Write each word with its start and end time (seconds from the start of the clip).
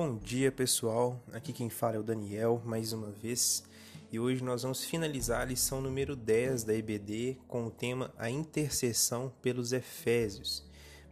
Bom 0.00 0.16
dia 0.16 0.52
pessoal, 0.52 1.20
aqui 1.32 1.52
quem 1.52 1.68
fala 1.68 1.96
é 1.96 1.98
o 1.98 2.04
Daniel 2.04 2.62
mais 2.64 2.92
uma 2.92 3.10
vez 3.10 3.64
e 4.12 4.20
hoje 4.20 4.44
nós 4.44 4.62
vamos 4.62 4.84
finalizar 4.84 5.40
a 5.40 5.44
lição 5.44 5.80
número 5.80 6.14
10 6.14 6.62
da 6.62 6.72
EBD 6.72 7.36
com 7.48 7.66
o 7.66 7.70
tema 7.72 8.14
A 8.16 8.30
Intercessão 8.30 9.32
pelos 9.42 9.72
Efésios. 9.72 10.64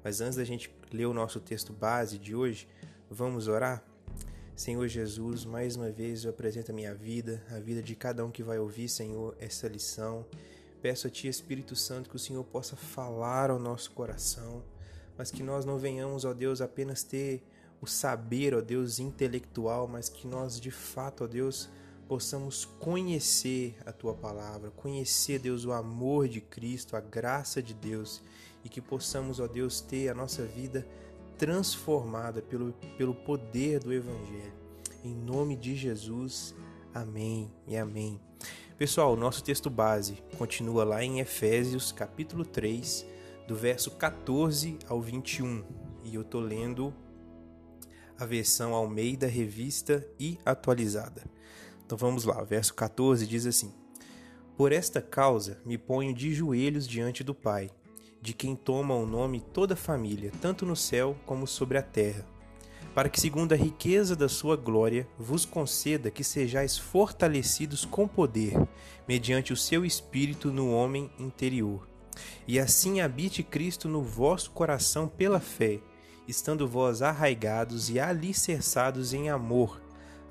Mas 0.04 0.20
antes 0.20 0.36
da 0.36 0.44
gente 0.44 0.72
ler 0.92 1.06
o 1.06 1.12
nosso 1.12 1.40
texto 1.40 1.72
base 1.72 2.16
de 2.16 2.32
hoje, 2.36 2.68
vamos 3.10 3.48
orar? 3.48 3.82
Senhor 4.54 4.86
Jesus, 4.86 5.44
mais 5.44 5.74
uma 5.74 5.90
vez 5.90 6.22
eu 6.22 6.30
apresento 6.30 6.70
a 6.70 6.74
minha 6.74 6.94
vida, 6.94 7.42
a 7.50 7.58
vida 7.58 7.82
de 7.82 7.96
cada 7.96 8.24
um 8.24 8.30
que 8.30 8.44
vai 8.44 8.60
ouvir, 8.60 8.88
Senhor, 8.88 9.36
essa 9.40 9.66
lição. 9.66 10.24
Peço 10.80 11.08
a 11.08 11.10
Ti, 11.10 11.26
Espírito 11.26 11.74
Santo, 11.74 12.08
que 12.08 12.14
o 12.14 12.20
Senhor 12.20 12.44
possa 12.44 12.76
falar 12.76 13.50
ao 13.50 13.58
nosso 13.58 13.90
coração, 13.90 14.62
mas 15.18 15.32
que 15.32 15.42
nós 15.42 15.64
não 15.64 15.76
venhamos, 15.76 16.24
ó 16.24 16.32
Deus, 16.32 16.60
apenas 16.60 17.02
ter 17.02 17.42
o 17.80 17.86
saber, 17.86 18.54
ó 18.54 18.60
Deus, 18.60 18.98
intelectual, 18.98 19.86
mas 19.86 20.08
que 20.08 20.26
nós 20.26 20.60
de 20.60 20.70
fato, 20.70 21.24
ó 21.24 21.26
Deus, 21.26 21.68
possamos 22.08 22.64
conhecer 22.64 23.76
a 23.84 23.92
tua 23.92 24.14
palavra, 24.14 24.70
conhecer, 24.70 25.38
Deus, 25.38 25.64
o 25.64 25.72
amor 25.72 26.28
de 26.28 26.40
Cristo, 26.40 26.96
a 26.96 27.00
graça 27.00 27.62
de 27.62 27.74
Deus 27.74 28.22
e 28.64 28.68
que 28.68 28.80
possamos, 28.80 29.40
ó 29.40 29.46
Deus, 29.46 29.80
ter 29.80 30.08
a 30.08 30.14
nossa 30.14 30.44
vida 30.44 30.86
transformada 31.38 32.40
pelo, 32.40 32.72
pelo 32.96 33.14
poder 33.14 33.80
do 33.80 33.92
Evangelho. 33.92 34.54
Em 35.04 35.14
nome 35.14 35.56
de 35.56 35.76
Jesus, 35.76 36.54
amém 36.94 37.50
e 37.66 37.76
amém. 37.76 38.20
Pessoal, 38.78 39.16
nosso 39.16 39.42
texto 39.42 39.70
base 39.70 40.22
continua 40.36 40.84
lá 40.84 41.02
em 41.02 41.20
Efésios, 41.20 41.92
capítulo 41.92 42.44
3, 42.44 43.06
do 43.46 43.54
verso 43.54 43.90
14 43.92 44.78
ao 44.88 45.00
21. 45.00 45.64
E 46.04 46.14
eu 46.14 46.24
tô 46.24 46.40
lendo 46.40 46.92
a 48.18 48.24
versão 48.24 48.74
Almeida 48.74 49.26
Revista 49.26 50.06
e 50.18 50.38
atualizada. 50.44 51.24
Então 51.84 51.96
vamos 51.96 52.24
lá, 52.24 52.42
verso 52.42 52.74
14 52.74 53.26
diz 53.26 53.46
assim: 53.46 53.72
Por 54.56 54.72
esta 54.72 55.00
causa 55.00 55.60
me 55.64 55.78
ponho 55.78 56.12
de 56.14 56.34
joelhos 56.34 56.86
diante 56.86 57.22
do 57.22 57.34
Pai, 57.34 57.70
de 58.20 58.32
quem 58.32 58.56
toma 58.56 58.94
o 58.94 59.06
nome 59.06 59.40
toda 59.40 59.74
a 59.74 59.76
família, 59.76 60.32
tanto 60.40 60.66
no 60.66 60.74
céu 60.74 61.16
como 61.24 61.46
sobre 61.46 61.78
a 61.78 61.82
terra, 61.82 62.26
para 62.94 63.08
que, 63.08 63.20
segundo 63.20 63.52
a 63.52 63.56
riqueza 63.56 64.16
da 64.16 64.28
sua 64.28 64.56
glória, 64.56 65.06
vos 65.18 65.44
conceda 65.44 66.10
que 66.10 66.24
sejais 66.24 66.76
fortalecidos 66.76 67.84
com 67.84 68.08
poder, 68.08 68.54
mediante 69.06 69.52
o 69.52 69.56
seu 69.56 69.84
espírito 69.84 70.50
no 70.50 70.72
homem 70.72 71.10
interior. 71.18 71.86
E 72.48 72.58
assim 72.58 73.00
habite 73.00 73.42
Cristo 73.42 73.88
no 73.88 74.02
vosso 74.02 74.50
coração 74.50 75.06
pela 75.06 75.38
fé 75.38 75.80
estando 76.28 76.66
vós 76.66 77.02
arraigados 77.02 77.90
e 77.90 78.00
alicerçados 78.00 79.12
em 79.12 79.30
amor, 79.30 79.80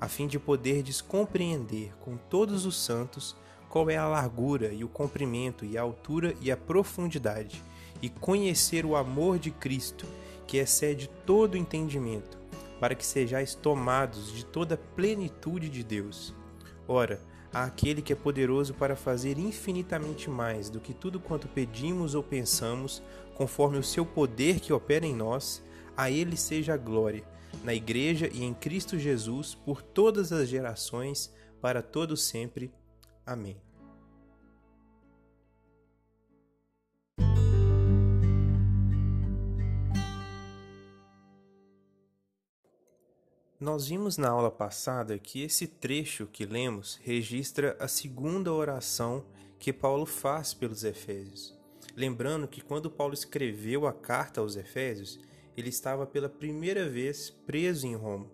a 0.00 0.08
fim 0.08 0.26
de 0.26 0.38
poderdes 0.38 1.00
compreender 1.00 1.94
com 2.00 2.16
todos 2.16 2.66
os 2.66 2.76
santos 2.76 3.36
qual 3.68 3.90
é 3.90 3.96
a 3.96 4.06
largura 4.06 4.72
e 4.72 4.84
o 4.84 4.88
comprimento 4.88 5.64
e 5.64 5.76
a 5.76 5.82
altura 5.82 6.34
e 6.40 6.50
a 6.50 6.56
profundidade, 6.56 7.62
e 8.00 8.08
conhecer 8.08 8.84
o 8.84 8.96
amor 8.96 9.38
de 9.38 9.50
Cristo, 9.50 10.06
que 10.46 10.58
excede 10.58 11.08
todo 11.24 11.56
entendimento, 11.56 12.38
para 12.78 12.94
que 12.94 13.04
sejais 13.04 13.54
tomados 13.54 14.32
de 14.32 14.44
toda 14.44 14.74
a 14.74 14.78
plenitude 14.78 15.68
de 15.68 15.82
Deus. 15.82 16.34
Ora, 16.86 17.20
àquele 17.52 18.02
que 18.02 18.12
é 18.12 18.16
poderoso 18.16 18.74
para 18.74 18.94
fazer 18.94 19.38
infinitamente 19.38 20.28
mais 20.28 20.68
do 20.68 20.78
que 20.78 20.92
tudo 20.92 21.18
quanto 21.18 21.48
pedimos 21.48 22.14
ou 22.14 22.22
pensamos, 22.22 23.02
conforme 23.34 23.78
o 23.78 23.82
seu 23.82 24.04
poder 24.04 24.60
que 24.60 24.72
opera 24.72 25.06
em 25.06 25.14
nós, 25.14 25.62
a 25.96 26.10
Ele 26.10 26.36
seja 26.36 26.74
a 26.74 26.76
glória, 26.76 27.24
na 27.64 27.72
Igreja 27.74 28.28
e 28.32 28.44
em 28.44 28.52
Cristo 28.52 28.98
Jesus, 28.98 29.54
por 29.54 29.82
todas 29.82 30.32
as 30.32 30.48
gerações, 30.48 31.32
para 31.60 31.82
todo 31.82 32.16
sempre. 32.16 32.70
Amém. 33.24 33.56
Nós 43.58 43.88
vimos 43.88 44.18
na 44.18 44.28
aula 44.28 44.50
passada 44.50 45.18
que 45.18 45.42
esse 45.42 45.66
trecho 45.66 46.26
que 46.26 46.44
lemos 46.44 47.00
registra 47.02 47.74
a 47.80 47.88
segunda 47.88 48.52
oração 48.52 49.24
que 49.58 49.72
Paulo 49.72 50.04
faz 50.04 50.52
pelos 50.52 50.84
Efésios. 50.84 51.56
Lembrando 51.96 52.46
que 52.46 52.60
quando 52.60 52.90
Paulo 52.90 53.14
escreveu 53.14 53.86
a 53.86 53.92
carta 53.94 54.42
aos 54.42 54.56
Efésios, 54.56 55.18
ele 55.56 55.68
estava 55.68 56.06
pela 56.06 56.28
primeira 56.28 56.88
vez 56.88 57.30
preso 57.30 57.86
em 57.86 57.94
Roma. 57.94 58.30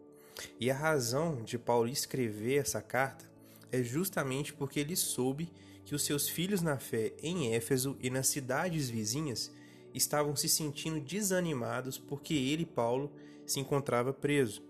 E 0.58 0.70
a 0.70 0.76
razão 0.76 1.42
de 1.42 1.58
Paulo 1.58 1.88
escrever 1.88 2.56
essa 2.56 2.80
carta 2.80 3.30
é 3.70 3.82
justamente 3.82 4.52
porque 4.52 4.80
ele 4.80 4.96
soube 4.96 5.50
que 5.84 5.94
os 5.94 6.04
seus 6.04 6.28
filhos 6.28 6.62
na 6.62 6.78
fé 6.78 7.12
em 7.22 7.54
Éfeso 7.54 7.96
e 8.00 8.10
nas 8.10 8.28
cidades 8.28 8.88
vizinhas 8.88 9.52
estavam 9.94 10.34
se 10.34 10.48
sentindo 10.48 11.00
desanimados 11.00 11.98
porque 11.98 12.34
ele, 12.34 12.64
Paulo, 12.64 13.12
se 13.46 13.60
encontrava 13.60 14.12
preso. 14.12 14.62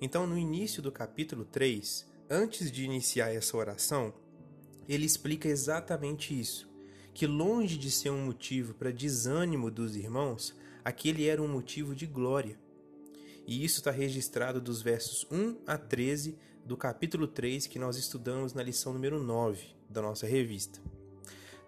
Então, 0.00 0.26
no 0.26 0.38
início 0.38 0.82
do 0.82 0.92
capítulo 0.92 1.44
3, 1.44 2.06
antes 2.30 2.70
de 2.70 2.84
iniciar 2.84 3.34
essa 3.34 3.56
oração, 3.56 4.12
ele 4.88 5.04
explica 5.04 5.48
exatamente 5.48 6.38
isso: 6.38 6.68
que 7.12 7.26
longe 7.26 7.76
de 7.76 7.90
ser 7.90 8.10
um 8.10 8.24
motivo 8.24 8.74
para 8.74 8.92
desânimo 8.92 9.70
dos 9.70 9.96
irmãos, 9.96 10.54
aquele 10.88 11.26
era 11.26 11.42
um 11.42 11.46
motivo 11.46 11.94
de 11.94 12.06
glória. 12.06 12.58
E 13.46 13.62
isso 13.62 13.78
está 13.78 13.90
registrado 13.90 14.58
dos 14.58 14.80
versos 14.80 15.26
1 15.30 15.58
a 15.66 15.76
13 15.76 16.34
do 16.64 16.78
capítulo 16.78 17.28
3 17.28 17.66
que 17.66 17.78
nós 17.78 17.98
estudamos 17.98 18.54
na 18.54 18.62
lição 18.62 18.94
número 18.94 19.22
9 19.22 19.66
da 19.88 20.00
nossa 20.00 20.26
revista. 20.26 20.80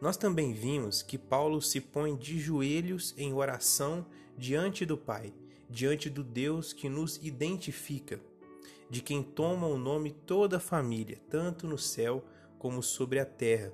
Nós 0.01 0.17
também 0.17 0.55
vimos 0.55 1.03
que 1.03 1.19
Paulo 1.19 1.61
se 1.61 1.83
põe 1.83 2.17
de 2.17 2.41
joelhos 2.41 3.15
em 3.19 3.35
oração 3.35 4.07
diante 4.39 4.87
do 4.87 4.97
Pai, 4.97 5.35
diante 5.69 6.09
do 6.09 6.25
Deus 6.25 6.73
que 6.73 6.89
nos 6.89 7.21
identifica, 7.23 8.19
de 8.89 9.03
quem 9.03 9.23
toma 9.23 9.67
o 9.67 9.79
nome 9.79 10.13
toda 10.13 10.57
a 10.57 10.61
família, 10.61 11.19
tanto 11.29 11.67
no 11.67 11.77
céu 11.77 12.25
como 12.59 12.83
sobre 12.83 13.19
a 13.19 13.27
terra. 13.27 13.71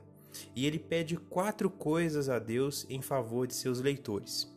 E 0.57 0.67
ele 0.67 0.81
pede 0.81 1.17
quatro 1.17 1.71
coisas 1.71 2.29
a 2.29 2.41
Deus 2.41 2.85
em 2.89 3.01
favor 3.01 3.47
de 3.47 3.55
seus 3.55 3.79
leitores. 3.79 4.56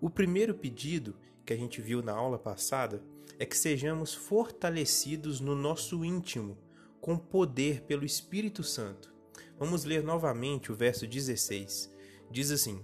O 0.00 0.10
primeiro 0.10 0.54
pedido 0.54 1.16
que 1.44 1.52
a 1.52 1.56
gente 1.56 1.80
viu 1.80 2.02
na 2.02 2.12
aula 2.12 2.38
passada 2.38 3.02
é 3.38 3.46
que 3.46 3.56
sejamos 3.56 4.12
fortalecidos 4.14 5.40
no 5.40 5.54
nosso 5.54 6.04
íntimo 6.04 6.58
com 7.00 7.16
poder 7.16 7.82
pelo 7.82 8.04
Espírito 8.04 8.62
Santo. 8.62 9.14
Vamos 9.58 9.84
ler 9.84 10.02
novamente 10.02 10.70
o 10.70 10.74
verso 10.74 11.06
16. 11.06 11.94
Diz 12.30 12.50
assim: 12.50 12.80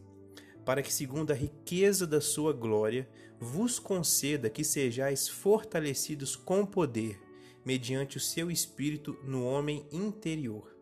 Para 0.65 0.83
que, 0.83 0.93
segundo 0.93 1.33
a 1.33 1.35
riqueza 1.35 2.07
da 2.07 2.21
sua 2.21 2.53
glória, 2.53 3.09
vos 3.39 3.79
conceda 3.79 4.49
que 4.49 4.65
sejais 4.65 5.29
fortalecidos 5.29 6.37
com 6.37 6.65
poder, 6.65 7.21
mediante 7.65 8.17
o 8.17 8.21
seu 8.21 8.51
espírito 8.51 9.19
no 9.25 9.45
homem 9.45 9.87
interior. 9.91 10.75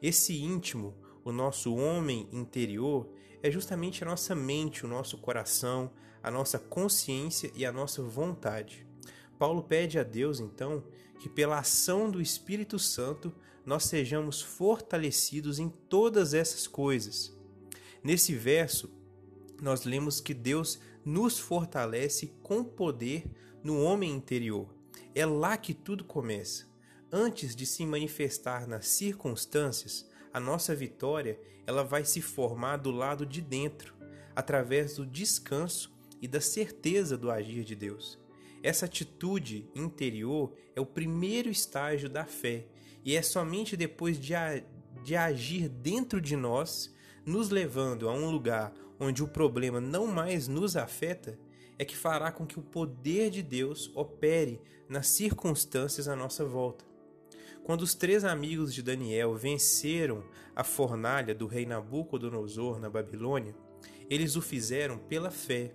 Esse 0.00 0.38
íntimo, 0.40 0.94
o 1.24 1.32
nosso 1.32 1.74
homem 1.74 2.28
interior, 2.32 3.08
é 3.42 3.50
justamente 3.50 4.02
a 4.02 4.06
nossa 4.06 4.34
mente, 4.34 4.84
o 4.84 4.88
nosso 4.88 5.18
coração, 5.18 5.90
a 6.22 6.30
nossa 6.30 6.58
consciência 6.58 7.50
e 7.54 7.66
a 7.66 7.72
nossa 7.72 8.02
vontade. 8.02 8.86
Paulo 9.38 9.62
pede 9.62 9.98
a 9.98 10.04
Deus, 10.04 10.38
então, 10.38 10.84
que 11.18 11.28
pela 11.28 11.58
ação 11.58 12.10
do 12.10 12.20
Espírito 12.20 12.78
Santo 12.78 13.34
nós 13.66 13.84
sejamos 13.84 14.40
fortalecidos 14.40 15.58
em 15.58 15.68
todas 15.68 16.34
essas 16.34 16.66
coisas. 16.66 17.36
Nesse 18.02 18.34
verso, 18.34 18.90
nós 19.60 19.84
lemos 19.84 20.20
que 20.20 20.34
Deus 20.34 20.80
nos 21.04 21.38
fortalece 21.38 22.32
com 22.42 22.62
poder 22.62 23.24
no 23.62 23.82
homem 23.82 24.12
interior. 24.12 24.68
É 25.14 25.26
lá 25.26 25.56
que 25.56 25.74
tudo 25.74 26.04
começa. 26.04 26.66
Antes 27.10 27.54
de 27.54 27.66
se 27.66 27.84
manifestar 27.84 28.66
nas 28.66 28.88
circunstâncias, 28.88 30.08
a 30.32 30.40
nossa 30.40 30.74
vitória 30.74 31.38
ela 31.66 31.84
vai 31.84 32.04
se 32.04 32.20
formar 32.20 32.78
do 32.78 32.90
lado 32.90 33.24
de 33.24 33.40
dentro, 33.40 33.94
através 34.34 34.96
do 34.96 35.06
descanso 35.06 35.92
e 36.20 36.26
da 36.26 36.40
certeza 36.40 37.16
do 37.16 37.30
agir 37.30 37.64
de 37.64 37.74
Deus. 37.74 38.18
Essa 38.62 38.86
atitude 38.86 39.68
interior 39.74 40.52
é 40.74 40.80
o 40.80 40.86
primeiro 40.86 41.50
estágio 41.50 42.08
da 42.08 42.24
fé, 42.24 42.66
e 43.04 43.16
é 43.16 43.22
somente 43.22 43.76
depois 43.76 44.18
de, 44.18 44.34
a, 44.34 44.62
de 45.02 45.16
agir 45.16 45.68
dentro 45.68 46.20
de 46.20 46.36
nós, 46.36 46.94
nos 47.26 47.50
levando 47.50 48.08
a 48.08 48.12
um 48.12 48.30
lugar 48.30 48.72
onde 48.98 49.22
o 49.22 49.28
problema 49.28 49.80
não 49.80 50.06
mais 50.06 50.46
nos 50.46 50.76
afeta, 50.76 51.38
é 51.78 51.84
que 51.84 51.96
fará 51.96 52.30
com 52.30 52.46
que 52.46 52.58
o 52.58 52.62
poder 52.62 53.30
de 53.30 53.42
Deus 53.42 53.90
opere 53.94 54.60
nas 54.88 55.08
circunstâncias 55.08 56.06
à 56.06 56.14
nossa 56.14 56.44
volta. 56.44 56.91
Quando 57.64 57.82
os 57.82 57.94
três 57.94 58.24
amigos 58.24 58.74
de 58.74 58.82
Daniel 58.82 59.36
venceram 59.36 60.24
a 60.54 60.64
fornalha 60.64 61.32
do 61.32 61.46
rei 61.46 61.64
Nabucodonosor 61.64 62.80
na 62.80 62.90
Babilônia, 62.90 63.54
eles 64.10 64.34
o 64.34 64.42
fizeram 64.42 64.98
pela 64.98 65.30
fé. 65.30 65.72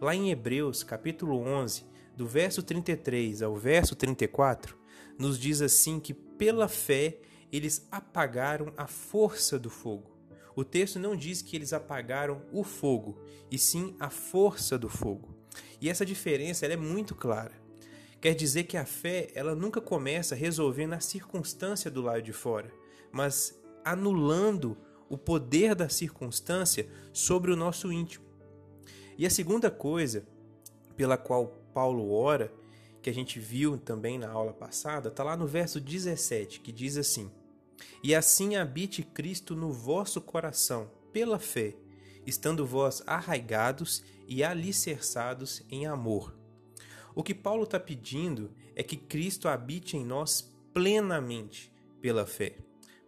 Lá 0.00 0.16
em 0.16 0.30
Hebreus, 0.30 0.82
capítulo 0.82 1.38
11, 1.38 1.84
do 2.16 2.26
verso 2.26 2.60
33 2.60 3.40
ao 3.40 3.54
verso 3.54 3.94
34, 3.94 4.76
nos 5.16 5.38
diz 5.38 5.62
assim 5.62 6.00
que 6.00 6.12
pela 6.12 6.66
fé 6.66 7.20
eles 7.52 7.86
apagaram 7.88 8.72
a 8.76 8.88
força 8.88 9.60
do 9.60 9.70
fogo. 9.70 10.18
O 10.56 10.64
texto 10.64 10.98
não 10.98 11.14
diz 11.14 11.40
que 11.40 11.54
eles 11.54 11.72
apagaram 11.72 12.42
o 12.50 12.64
fogo, 12.64 13.20
e 13.48 13.56
sim 13.58 13.94
a 14.00 14.10
força 14.10 14.76
do 14.76 14.88
fogo. 14.88 15.36
E 15.80 15.88
essa 15.88 16.04
diferença 16.04 16.66
é 16.66 16.76
muito 16.76 17.14
clara. 17.14 17.65
Quer 18.20 18.34
dizer 18.34 18.64
que 18.64 18.76
a 18.76 18.84
fé 18.84 19.30
ela 19.34 19.54
nunca 19.54 19.80
começa 19.80 20.34
resolvendo 20.34 20.94
a 20.94 21.00
circunstância 21.00 21.90
do 21.90 22.02
lado 22.02 22.22
de 22.22 22.32
fora, 22.32 22.72
mas 23.12 23.60
anulando 23.84 24.76
o 25.08 25.16
poder 25.16 25.74
da 25.74 25.88
circunstância 25.88 26.88
sobre 27.12 27.52
o 27.52 27.56
nosso 27.56 27.92
íntimo. 27.92 28.24
E 29.16 29.24
a 29.24 29.30
segunda 29.30 29.70
coisa 29.70 30.26
pela 30.96 31.16
qual 31.16 31.46
Paulo 31.72 32.10
ora, 32.10 32.52
que 33.02 33.10
a 33.10 33.14
gente 33.14 33.38
viu 33.38 33.78
também 33.78 34.18
na 34.18 34.28
aula 34.28 34.52
passada, 34.52 35.08
está 35.08 35.22
lá 35.22 35.36
no 35.36 35.46
verso 35.46 35.80
17, 35.80 36.60
que 36.60 36.72
diz 36.72 36.96
assim: 36.96 37.30
E 38.02 38.14
assim 38.14 38.56
habite 38.56 39.02
Cristo 39.02 39.54
no 39.54 39.70
vosso 39.70 40.20
coração, 40.20 40.90
pela 41.12 41.38
fé, 41.38 41.76
estando 42.26 42.66
vós 42.66 43.02
arraigados 43.06 44.02
e 44.26 44.42
alicerçados 44.42 45.62
em 45.70 45.86
amor. 45.86 46.34
O 47.16 47.22
que 47.22 47.34
Paulo 47.34 47.62
está 47.62 47.80
pedindo 47.80 48.52
é 48.74 48.82
que 48.82 48.94
Cristo 48.94 49.48
habite 49.48 49.96
em 49.96 50.04
nós 50.04 50.54
plenamente 50.74 51.72
pela 51.98 52.26
fé. 52.26 52.58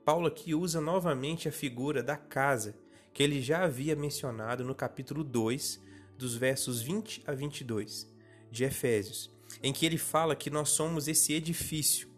Paulo 0.03 0.27
aqui 0.27 0.55
usa 0.55 0.81
novamente 0.81 1.47
a 1.47 1.53
figura 1.53 2.03
da 2.03 2.17
casa 2.17 2.75
que 3.13 3.23
ele 3.23 3.43
já 3.43 3.65
havia 3.65 3.95
mencionado 3.95 4.65
no 4.65 4.75
capítulo 4.75 5.23
2, 5.23 5.79
dos 6.17 6.35
versos 6.35 6.81
20 6.81 7.23
a 7.27 7.33
22 7.33 8.11
de 8.51 8.65
Efésios, 8.65 9.31
em 9.63 9.75
que 9.75 9.85
ele 9.85 9.99
fala 9.99 10.35
que 10.35 10.49
nós 10.49 10.71
somos 10.71 11.07
esse 11.07 11.35
edifício, 11.35 12.09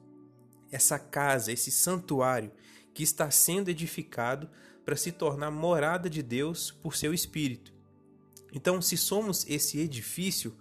essa 0.70 0.96
casa, 0.96 1.50
esse 1.50 1.72
santuário 1.72 2.52
que 2.94 3.02
está 3.02 3.32
sendo 3.32 3.68
edificado 3.68 4.48
para 4.84 4.94
se 4.94 5.10
tornar 5.10 5.50
morada 5.50 6.08
de 6.08 6.22
Deus 6.22 6.70
por 6.70 6.94
seu 6.94 7.12
Espírito. 7.12 7.74
Então, 8.52 8.80
se 8.80 8.96
somos 8.96 9.44
esse 9.48 9.80
edifício, 9.80 10.56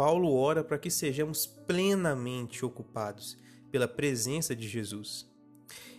Paulo 0.00 0.32
ora 0.32 0.64
para 0.64 0.78
que 0.78 0.90
sejamos 0.90 1.44
plenamente 1.44 2.64
ocupados 2.64 3.36
pela 3.70 3.86
presença 3.86 4.56
de 4.56 4.66
Jesus. 4.66 5.30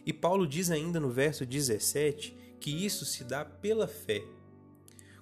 E 0.03 0.11
Paulo 0.11 0.47
diz 0.47 0.71
ainda 0.71 0.99
no 0.99 1.11
verso 1.11 1.45
17 1.45 2.35
que 2.59 2.83
isso 2.83 3.05
se 3.05 3.23
dá 3.23 3.45
pela 3.45 3.87
fé. 3.87 4.23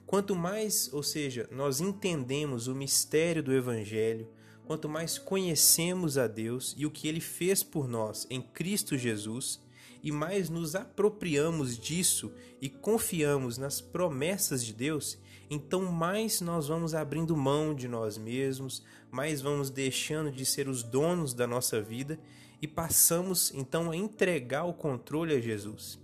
Quanto 0.07 0.33
mais, 0.33 0.89
ou 0.93 1.03
seja, 1.03 1.45
nós 1.51 1.81
entendemos 1.81 2.67
o 2.67 2.73
mistério 2.73 3.43
do 3.43 3.51
Evangelho, 3.51 4.29
quanto 4.65 4.87
mais 4.87 5.17
conhecemos 5.17 6.17
a 6.17 6.25
Deus 6.25 6.73
e 6.77 6.85
o 6.85 6.91
que 6.91 7.09
ele 7.09 7.19
fez 7.19 7.61
por 7.61 7.85
nós 7.85 8.25
em 8.29 8.41
Cristo 8.41 8.97
Jesus, 8.97 9.61
e 10.01 10.09
mais 10.09 10.49
nos 10.49 10.73
apropriamos 10.73 11.77
disso 11.77 12.31
e 12.61 12.69
confiamos 12.69 13.57
nas 13.57 13.81
promessas 13.81 14.63
de 14.63 14.71
Deus, 14.71 15.17
então 15.49 15.91
mais 15.91 16.41
nós 16.41 16.67
vamos 16.67 16.93
abrindo 16.93 17.35
mão 17.35 17.73
de 17.73 17.87
nós 17.87 18.17
mesmos, 18.17 18.83
mais 19.09 19.41
vamos 19.41 19.69
deixando 19.69 20.31
de 20.31 20.45
ser 20.45 20.67
os 20.67 20.83
donos 20.83 21.33
da 21.33 21.47
nossa 21.47 21.81
vida 21.81 22.19
e 22.61 22.67
passamos 22.67 23.51
então 23.55 23.89
a 23.89 23.95
entregar 23.95 24.65
o 24.65 24.73
controle 24.73 25.33
a 25.33 25.39
Jesus. 25.39 25.99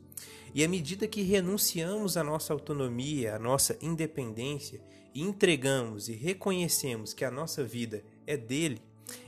E 0.53 0.63
à 0.63 0.67
medida 0.67 1.07
que 1.07 1.21
renunciamos 1.21 2.15
à 2.15 2.23
nossa 2.23 2.53
autonomia, 2.53 3.35
à 3.35 3.39
nossa 3.39 3.77
independência, 3.81 4.81
e 5.13 5.21
entregamos 5.21 6.09
e 6.09 6.13
reconhecemos 6.13 7.13
que 7.13 7.23
a 7.23 7.31
nossa 7.31 7.63
vida 7.63 8.03
é 8.25 8.35
dele, 8.35 8.81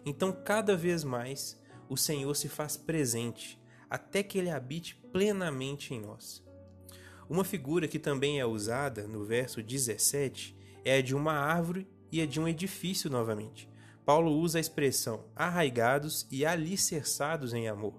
então 0.06 0.32
cada 0.32 0.76
vez 0.76 1.04
mais 1.04 1.58
o 1.90 1.96
Senhor 1.96 2.34
se 2.36 2.50
faz 2.50 2.76
presente, 2.76 3.60
até 3.90 4.24
que 4.24 4.38
ele 4.38 4.50
habite 4.50 4.96
plenamente 5.12 5.94
em 5.94 6.02
nós. 6.02 6.47
Uma 7.30 7.44
figura 7.44 7.88
que 7.88 8.00
também 8.00 8.40
é 8.40 8.46
usada 8.46 9.06
no 9.06 9.26
verso 9.26 9.62
17 9.62 10.56
é 10.86 10.98
a 10.98 11.02
de 11.02 11.14
uma 11.14 11.34
árvore 11.34 11.86
e 12.10 12.22
a 12.22 12.26
de 12.26 12.40
um 12.40 12.48
edifício 12.48 13.10
novamente. 13.10 13.70
Paulo 14.06 14.32
usa 14.32 14.58
a 14.58 14.62
expressão 14.62 15.26
arraigados 15.36 16.26
e 16.32 16.46
alicerçados 16.46 17.54
em 17.54 17.68
amor. 17.68 17.96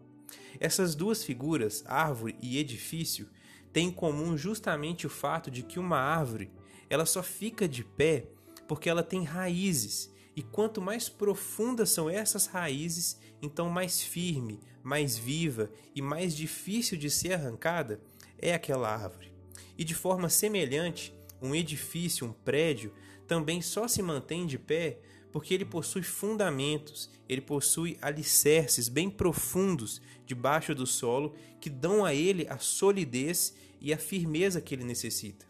Essas 0.58 0.94
duas 0.94 1.22
figuras, 1.22 1.84
árvore 1.86 2.36
e 2.40 2.56
edifício, 2.56 3.28
têm 3.70 3.88
em 3.88 3.92
comum 3.92 4.34
justamente 4.34 5.06
o 5.06 5.10
fato 5.10 5.50
de 5.50 5.62
que 5.62 5.78
uma 5.78 5.98
árvore 5.98 6.50
ela 6.88 7.04
só 7.04 7.22
fica 7.22 7.69
de 7.69 7.84
pé 7.84 8.28
porque 8.66 8.88
ela 8.88 9.02
tem 9.02 9.24
raízes, 9.24 10.10
e 10.34 10.42
quanto 10.42 10.81
mais 10.81 11.08
profundas 11.08 11.90
são 11.90 12.08
essas 12.08 12.46
raízes, 12.46 13.19
então 13.42 13.69
mais 13.69 14.00
firme, 14.00 14.60
mais 14.82 15.19
viva 15.19 15.70
e 15.94 16.00
mais 16.00 16.34
difícil 16.34 16.96
de 16.96 17.10
ser 17.10 17.34
arrancada 17.34 18.00
é 18.38 18.55
aquela 18.55 18.88
árvore. 18.93 19.32
E 19.76 19.85
de 19.85 19.94
forma 19.94 20.29
semelhante, 20.29 21.14
um 21.40 21.55
edifício, 21.55 22.26
um 22.26 22.32
prédio, 22.32 22.93
também 23.26 23.61
só 23.61 23.87
se 23.87 24.02
mantém 24.02 24.46
de 24.46 24.58
pé 24.58 25.00
porque 25.31 25.52
ele 25.52 25.64
possui 25.64 26.02
fundamentos, 26.02 27.11
ele 27.29 27.40
possui 27.40 27.99
alicerces 28.00 28.88
bem 28.88 29.11
profundos 29.11 30.00
debaixo 30.25 30.75
do 30.75 30.87
solo 30.87 31.35
que 31.61 31.69
dão 31.69 32.05
a 32.05 32.14
ele 32.14 32.46
a 32.49 32.58
solidez 32.58 33.55
e 33.81 33.93
a 33.93 33.99
firmeza 33.99 34.61
que 34.61 34.75
ele 34.75 34.84
necessita. 34.84 35.46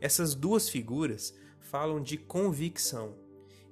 Essas 0.00 0.34
duas 0.34 0.68
figuras 0.68 1.34
falam 1.60 2.00
de 2.00 2.16
convicção. 2.16 3.14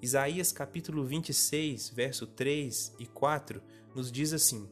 Isaías 0.02 0.52
capítulo 0.52 1.04
26, 1.04 1.90
verso 1.90 2.26
3 2.26 2.94
e 2.98 3.06
4 3.06 3.62
nos 3.94 4.12
diz 4.12 4.32
assim: 4.32 4.68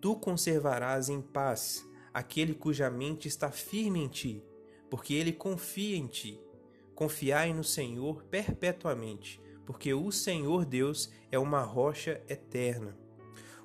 Tu 0.00 0.16
conservarás 0.16 1.08
em 1.08 1.20
paz 1.20 1.86
aquele 2.12 2.54
cuja 2.54 2.90
mente 2.90 3.28
está 3.28 3.50
firme 3.50 4.00
em 4.00 4.08
ti, 4.08 4.42
porque 4.90 5.14
ele 5.14 5.32
confia 5.32 5.96
em 5.96 6.06
ti. 6.06 6.40
Confiai 6.94 7.52
no 7.52 7.64
Senhor 7.64 8.22
perpetuamente, 8.24 9.40
porque 9.64 9.94
o 9.94 10.12
Senhor 10.12 10.64
Deus 10.64 11.10
é 11.30 11.38
uma 11.38 11.62
rocha 11.62 12.22
eterna. 12.28 12.96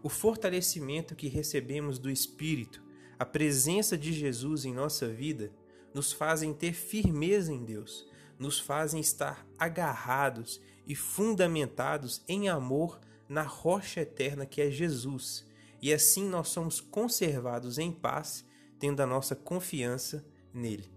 O 0.02 0.10
fortalecimento 0.10 1.16
que 1.16 1.28
recebemos 1.28 2.00
do 2.00 2.10
Espírito, 2.10 2.84
a 3.20 3.26
presença 3.26 3.98
de 3.98 4.14
Jesus 4.14 4.64
em 4.64 4.74
nossa 4.74 5.08
vida, 5.08 5.52
nos 5.94 6.14
fazem 6.14 6.54
ter 6.54 6.74
firmeza 6.74 7.52
em 7.52 7.66
Deus, 7.66 8.08
nos 8.40 8.60
fazem 8.60 9.02
estar 9.02 9.46
agarrados 9.58 10.62
e 10.86 10.96
fundamentados 10.96 12.22
em 12.28 12.48
amor 12.48 13.00
na 13.28 13.42
rocha 13.42 14.02
eterna 14.02 14.46
que 14.46 14.62
é 14.62 14.72
Jesus. 14.72 15.46
E 15.82 15.94
assim 15.94 16.28
nós 16.28 16.50
somos 16.50 16.80
conservados 16.80 17.78
em 17.78 17.92
paz, 17.92 18.46
tendo 18.80 19.02
a 19.02 19.06
nossa 19.06 19.36
confiança 19.36 20.26
nele. 20.54 20.90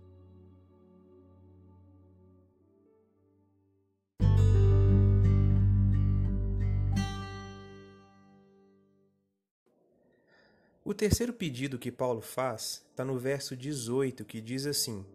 O 10.83 10.95
terceiro 10.95 11.33
pedido 11.33 11.79
que 11.79 11.93
Paulo 11.93 12.21
faz 12.21 12.85
está 12.91 13.05
no 13.05 13.17
verso 13.17 13.57
18, 13.57 14.25
que 14.25 14.41
diz 14.41 14.67
assim: 14.67 15.07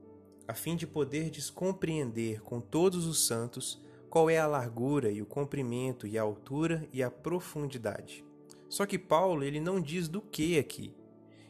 a 0.48 0.54
fim 0.54 0.76
de 0.76 0.88
poderdes 0.88 1.50
compreender 1.50 2.42
com 2.42 2.62
todos 2.62 3.06
os 3.06 3.26
santos 3.26 3.84
qual 4.10 4.30
é 4.30 4.38
a 4.38 4.48
largura 4.48 5.12
e 5.12 5.22
o 5.22 5.26
comprimento 5.26 6.08
e 6.08 6.18
a 6.18 6.22
altura 6.22 6.88
e 6.94 7.04
a 7.04 7.12
profundidade. 7.12 8.24
Só 8.70 8.86
que 8.86 8.98
Paulo 8.98 9.44
ele 9.44 9.60
não 9.60 9.82
diz 9.82 10.08
do 10.08 10.22
que 10.22 10.58
aqui. 10.58 10.96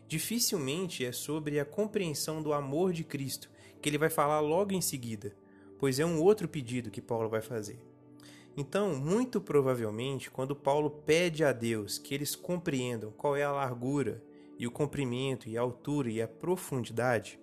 Dificilmente 0.07 1.03
é 1.03 1.12
sobre 1.12 1.59
a 1.59 1.65
compreensão 1.65 2.41
do 2.41 2.53
amor 2.53 2.93
de 2.93 3.03
Cristo 3.03 3.50
que 3.81 3.89
ele 3.89 3.97
vai 3.97 4.09
falar 4.09 4.39
logo 4.39 4.74
em 4.74 4.81
seguida, 4.81 5.35
pois 5.79 6.00
é 6.00 6.05
um 6.05 6.21
outro 6.21 6.47
pedido 6.47 6.91
que 6.91 7.01
Paulo 7.01 7.29
vai 7.29 7.41
fazer. 7.41 7.79
Então, 8.57 8.95
muito 8.95 9.41
provavelmente, 9.41 10.31
quando 10.31 10.55
Paulo 10.55 10.89
pede 10.89 11.43
a 11.43 11.51
Deus 11.51 11.97
que 11.97 12.13
eles 12.13 12.35
compreendam 12.35 13.12
qual 13.12 13.35
é 13.35 13.43
a 13.43 13.51
largura 13.51 14.24
e 14.57 14.65
o 14.65 14.71
comprimento 14.71 15.50
e 15.50 15.57
a 15.57 15.62
altura 15.62 16.09
e 16.09 16.21
a 16.21 16.27
profundidade, 16.27 17.38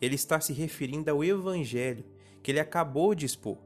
ele 0.00 0.14
está 0.14 0.40
se 0.40 0.52
referindo 0.52 1.10
ao 1.10 1.24
evangelho 1.24 2.04
que 2.42 2.50
ele 2.50 2.60
acabou 2.60 3.14
de 3.14 3.24
expor. 3.24 3.58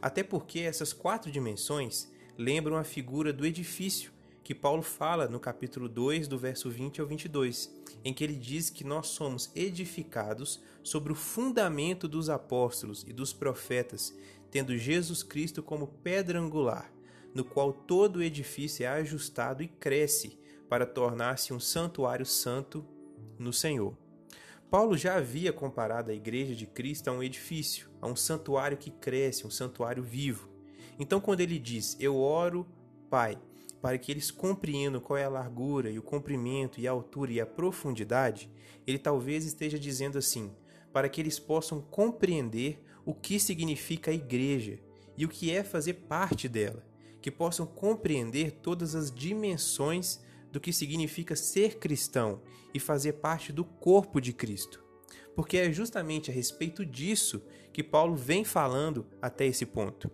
Até 0.00 0.22
porque 0.22 0.60
essas 0.60 0.92
quatro 0.92 1.30
dimensões 1.30 2.10
lembram 2.36 2.76
a 2.76 2.84
figura 2.84 3.32
do 3.32 3.46
edifício 3.46 4.12
que 4.42 4.54
Paulo 4.54 4.82
fala 4.82 5.28
no 5.28 5.38
capítulo 5.38 5.88
2, 5.88 6.26
do 6.28 6.36
verso 6.36 6.68
20 6.68 7.00
ao 7.00 7.06
22, 7.06 7.81
em 8.04 8.12
que 8.12 8.24
ele 8.24 8.36
diz 8.36 8.70
que 8.70 8.84
nós 8.84 9.08
somos 9.08 9.50
edificados 9.54 10.60
sobre 10.82 11.12
o 11.12 11.16
fundamento 11.16 12.08
dos 12.08 12.28
apóstolos 12.28 13.04
e 13.06 13.12
dos 13.12 13.32
profetas, 13.32 14.16
tendo 14.50 14.76
Jesus 14.76 15.22
Cristo 15.22 15.62
como 15.62 15.86
pedra 15.86 16.40
angular, 16.40 16.92
no 17.34 17.44
qual 17.44 17.72
todo 17.72 18.16
o 18.16 18.22
edifício 18.22 18.84
é 18.84 18.88
ajustado 18.88 19.62
e 19.62 19.68
cresce 19.68 20.38
para 20.68 20.86
tornar-se 20.86 21.52
um 21.52 21.60
santuário 21.60 22.26
santo 22.26 22.84
no 23.38 23.52
Senhor. 23.52 23.96
Paulo 24.70 24.96
já 24.96 25.16
havia 25.16 25.52
comparado 25.52 26.10
a 26.10 26.14
igreja 26.14 26.54
de 26.54 26.66
Cristo 26.66 27.08
a 27.08 27.12
um 27.12 27.22
edifício, 27.22 27.90
a 28.00 28.06
um 28.06 28.16
santuário 28.16 28.78
que 28.78 28.90
cresce, 28.90 29.46
um 29.46 29.50
santuário 29.50 30.02
vivo. 30.02 30.48
Então, 30.98 31.20
quando 31.20 31.40
ele 31.40 31.58
diz, 31.58 31.96
Eu 32.00 32.16
oro, 32.16 32.66
Pai, 33.10 33.38
para 33.82 33.98
que 33.98 34.12
eles 34.12 34.30
compreendam 34.30 35.00
qual 35.00 35.16
é 35.16 35.24
a 35.24 35.28
largura 35.28 35.90
e 35.90 35.98
o 35.98 36.02
comprimento 36.02 36.80
e 36.80 36.86
a 36.86 36.92
altura 36.92 37.32
e 37.32 37.40
a 37.40 37.46
profundidade, 37.46 38.48
ele 38.86 38.96
talvez 38.98 39.44
esteja 39.44 39.76
dizendo 39.76 40.16
assim, 40.16 40.52
para 40.92 41.08
que 41.08 41.20
eles 41.20 41.40
possam 41.40 41.80
compreender 41.80 42.80
o 43.04 43.12
que 43.12 43.40
significa 43.40 44.12
a 44.12 44.14
igreja 44.14 44.78
e 45.18 45.24
o 45.24 45.28
que 45.28 45.50
é 45.50 45.64
fazer 45.64 45.94
parte 45.94 46.48
dela, 46.48 46.86
que 47.20 47.30
possam 47.30 47.66
compreender 47.66 48.52
todas 48.52 48.94
as 48.94 49.10
dimensões 49.10 50.20
do 50.52 50.60
que 50.60 50.72
significa 50.72 51.34
ser 51.34 51.78
cristão 51.78 52.40
e 52.72 52.78
fazer 52.78 53.14
parte 53.14 53.52
do 53.52 53.64
corpo 53.64 54.20
de 54.20 54.32
Cristo. 54.32 54.84
Porque 55.34 55.56
é 55.56 55.72
justamente 55.72 56.30
a 56.30 56.34
respeito 56.34 56.86
disso 56.86 57.42
que 57.72 57.82
Paulo 57.82 58.14
vem 58.14 58.44
falando 58.44 59.06
até 59.20 59.46
esse 59.46 59.66
ponto. 59.66 60.10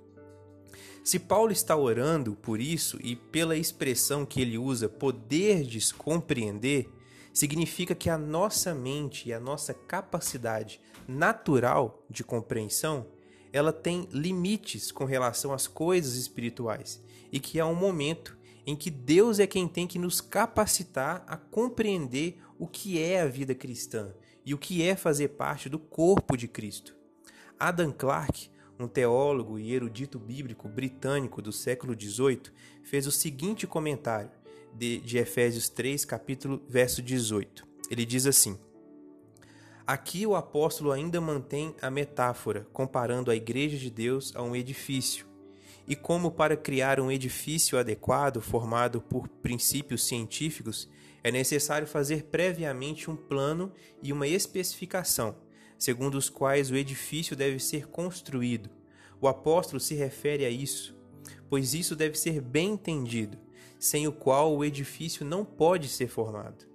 Se 1.04 1.18
Paulo 1.18 1.52
está 1.52 1.76
orando 1.76 2.34
por 2.34 2.60
isso 2.60 2.98
e 3.02 3.16
pela 3.16 3.56
expressão 3.56 4.26
que 4.26 4.40
ele 4.40 4.58
usa, 4.58 4.88
poderdes 4.88 5.90
compreender, 5.90 6.90
significa 7.32 7.94
que 7.94 8.10
a 8.10 8.18
nossa 8.18 8.74
mente 8.74 9.28
e 9.28 9.32
a 9.32 9.40
nossa 9.40 9.72
capacidade 9.72 10.80
natural 11.06 12.04
de 12.10 12.22
compreensão, 12.22 13.06
ela 13.52 13.72
tem 13.72 14.08
limites 14.12 14.92
com 14.92 15.04
relação 15.04 15.52
às 15.52 15.66
coisas 15.66 16.16
espirituais 16.16 17.02
e 17.32 17.40
que 17.40 17.58
há 17.58 17.66
um 17.66 17.74
momento 17.74 18.36
em 18.66 18.76
que 18.76 18.90
Deus 18.90 19.38
é 19.38 19.46
quem 19.46 19.66
tem 19.66 19.86
que 19.86 19.98
nos 19.98 20.20
capacitar 20.20 21.24
a 21.26 21.36
compreender 21.36 22.38
o 22.58 22.66
que 22.66 23.00
é 23.02 23.22
a 23.22 23.26
vida 23.26 23.54
cristã 23.54 24.12
e 24.44 24.52
o 24.52 24.58
que 24.58 24.82
é 24.82 24.94
fazer 24.94 25.28
parte 25.28 25.68
do 25.68 25.78
corpo 25.78 26.36
de 26.36 26.46
Cristo. 26.46 26.94
Adam 27.58 27.90
Clarke, 27.90 28.50
um 28.78 28.86
teólogo 28.86 29.58
e 29.58 29.74
erudito 29.74 30.18
bíblico 30.18 30.68
britânico 30.68 31.42
do 31.42 31.52
século 31.52 31.94
XVIII, 31.98 32.42
fez 32.82 33.06
o 33.06 33.12
seguinte 33.12 33.66
comentário 33.66 34.30
de, 34.72 34.98
de 35.00 35.18
Efésios 35.18 35.68
3, 35.68 36.04
capítulo 36.04 36.62
verso 36.68 37.02
18. 37.02 37.66
Ele 37.90 38.04
diz 38.04 38.26
assim: 38.26 38.58
Aqui 39.86 40.26
o 40.26 40.36
apóstolo 40.36 40.92
ainda 40.92 41.20
mantém 41.20 41.74
a 41.80 41.90
metáfora, 41.90 42.66
comparando 42.72 43.30
a 43.30 43.36
igreja 43.36 43.76
de 43.76 43.90
Deus 43.90 44.34
a 44.36 44.42
um 44.42 44.54
edifício. 44.54 45.26
E 45.86 45.96
como 45.96 46.30
para 46.30 46.56
criar 46.56 47.00
um 47.00 47.10
edifício 47.10 47.78
adequado, 47.78 48.42
formado 48.42 49.00
por 49.00 49.26
princípios 49.26 50.06
científicos, 50.06 50.88
é 51.24 51.30
necessário 51.30 51.86
fazer 51.86 52.24
previamente 52.24 53.10
um 53.10 53.16
plano 53.16 53.72
e 54.02 54.12
uma 54.12 54.28
especificação, 54.28 55.34
segundo 55.78 56.16
os 56.16 56.28
quais 56.28 56.70
o 56.70 56.76
edifício 56.76 57.36
deve 57.36 57.60
ser 57.60 57.86
construído. 57.86 58.68
O 59.20 59.28
apóstolo 59.28 59.78
se 59.78 59.94
refere 59.94 60.44
a 60.44 60.50
isso, 60.50 60.96
pois 61.48 61.72
isso 61.72 61.94
deve 61.94 62.18
ser 62.18 62.40
bem 62.40 62.72
entendido, 62.72 63.38
sem 63.78 64.06
o 64.06 64.12
qual 64.12 64.56
o 64.56 64.64
edifício 64.64 65.24
não 65.24 65.44
pode 65.44 65.88
ser 65.88 66.08
formado. 66.08 66.66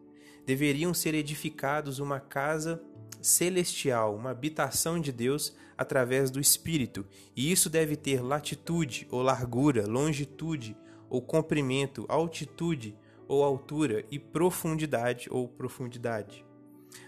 Deveriam 0.45 0.93
ser 0.93 1.13
edificados 1.13 1.99
uma 1.99 2.19
casa 2.19 2.81
celestial, 3.21 4.15
uma 4.15 4.31
habitação 4.31 4.99
de 4.99 5.11
Deus 5.11 5.55
através 5.77 6.29
do 6.29 6.39
Espírito, 6.39 7.05
e 7.35 7.51
isso 7.51 7.69
deve 7.69 7.95
ter 7.95 8.21
latitude 8.21 9.07
ou 9.09 9.21
largura, 9.21 9.87
longitude 9.87 10.77
ou 11.09 11.21
comprimento, 11.21 12.05
altitude 12.07 12.95
ou 13.27 13.43
altura 13.43 14.05
e 14.11 14.19
profundidade 14.19 15.27
ou 15.31 15.47
profundidade. 15.47 16.45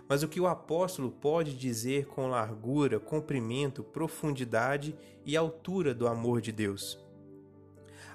Mas 0.08 0.22
o 0.22 0.28
que 0.28 0.40
o 0.40 0.48
apóstolo 0.48 1.10
pode 1.10 1.56
dizer 1.56 2.06
com 2.06 2.28
largura, 2.28 3.00
comprimento, 3.00 3.84
profundidade 3.84 4.96
e 5.26 5.36
altura 5.36 5.94
do 5.94 6.08
amor 6.08 6.42
de 6.42 6.52
Deus? 6.52 7.00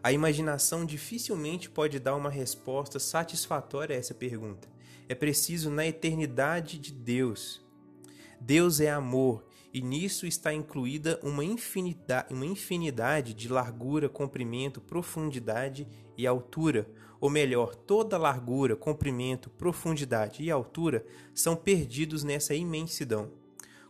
A 0.03 0.13
imaginação 0.13 0.87
dificilmente 0.87 1.69
pode 1.69 1.99
dar 1.99 2.15
uma 2.15 2.31
resposta 2.31 2.99
satisfatória 2.99 3.95
a 3.95 3.99
essa 3.99 4.15
pergunta. 4.15 4.69
É 5.09 5.15
preciso 5.15 5.69
na 5.69 5.85
eternidade 5.87 6.79
de 6.79 6.93
Deus. 6.93 7.61
Deus 8.41 8.81
é 8.81 8.91
amor 8.91 9.45
e 9.75 9.83
nisso 9.83 10.27
está 10.27 10.55
incluída 10.55 11.21
uma 11.23 11.45
infinidade, 11.45 12.33
uma 12.33 12.47
infinidade 12.47 13.35
de 13.35 13.49
largura, 13.49 14.09
comprimento, 14.09 14.81
profundidade 14.81 15.87
e 16.17 16.27
altura. 16.27 16.89
Ou 17.21 17.29
melhor, 17.29 17.75
toda 17.75 18.17
largura, 18.17 18.75
comprimento, 18.75 19.51
profundidade 19.51 20.43
e 20.43 20.51
altura 20.51 21.05
são 21.35 21.55
perdidos 21.55 22.25
nessa 22.25 22.55
imensidão. 22.55 23.31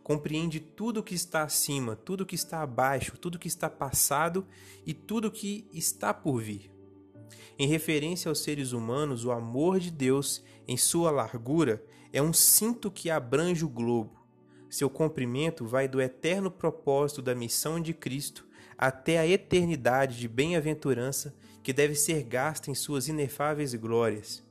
Compreende 0.02 0.58
tudo 0.58 1.02
que 1.02 1.14
está 1.14 1.42
acima, 1.42 1.94
tudo 1.94 2.26
que 2.26 2.34
está 2.34 2.62
abaixo, 2.62 3.16
tudo 3.16 3.38
que 3.38 3.46
está 3.46 3.70
passado 3.70 4.44
e 4.84 4.92
tudo 4.92 5.30
que 5.30 5.68
está 5.72 6.12
por 6.12 6.40
vir. 6.42 6.72
Em 7.58 7.68
referência 7.68 8.28
aos 8.28 8.40
seres 8.40 8.72
humanos, 8.72 9.24
o 9.24 9.30
amor 9.30 9.78
de 9.78 9.90
Deus, 9.90 10.42
em 10.66 10.76
sua 10.76 11.10
largura, 11.10 11.84
é 12.12 12.20
um 12.20 12.32
cinto 12.32 12.90
que 12.90 13.10
abrange 13.10 13.64
o 13.64 13.68
globo 13.68 14.20
seu 14.70 14.88
comprimento 14.88 15.66
vai 15.66 15.88
do 15.88 16.00
eterno 16.00 16.50
propósito 16.50 17.20
da 17.20 17.34
missão 17.34 17.80
de 17.80 17.92
Cristo 17.92 18.46
até 18.80 19.18
a 19.18 19.26
eternidade 19.26 20.18
de 20.18 20.26
bem-aventurança 20.26 21.34
que 21.62 21.70
deve 21.70 21.94
ser 21.94 22.22
gasta 22.22 22.70
em 22.70 22.74
suas 22.74 23.08
inefáveis 23.08 23.74
glórias. 23.74 24.42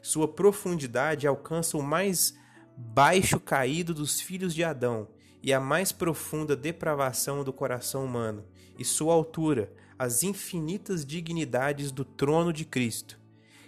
Sua 0.00 0.28
profundidade 0.28 1.26
alcança 1.26 1.76
o 1.76 1.82
mais 1.82 2.38
baixo 2.76 3.40
caído 3.40 3.92
dos 3.92 4.20
filhos 4.20 4.54
de 4.54 4.62
Adão 4.62 5.08
e 5.42 5.52
a 5.52 5.58
mais 5.58 5.90
profunda 5.90 6.54
depravação 6.54 7.42
do 7.42 7.52
coração 7.52 8.04
humano, 8.04 8.44
e 8.78 8.84
sua 8.84 9.12
altura, 9.12 9.72
as 9.98 10.22
infinitas 10.22 11.04
dignidades 11.04 11.90
do 11.90 12.04
trono 12.04 12.52
de 12.52 12.64
Cristo. 12.64 13.18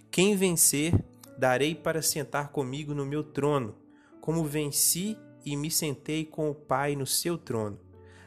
Quem 0.09 0.37
vencer, 0.37 0.95
darei 1.37 1.75
para 1.75 2.01
sentar 2.01 2.51
comigo 2.51 2.95
no 2.95 3.05
meu 3.05 3.25
trono, 3.25 3.75
como 4.21 4.45
venci 4.45 5.19
e 5.45 5.57
me 5.57 5.71
sentei 5.71 6.25
com 6.25 6.49
o 6.49 6.55
Pai 6.55 6.95
no 6.95 7.07
seu 7.07 7.37
trono. 7.37 7.86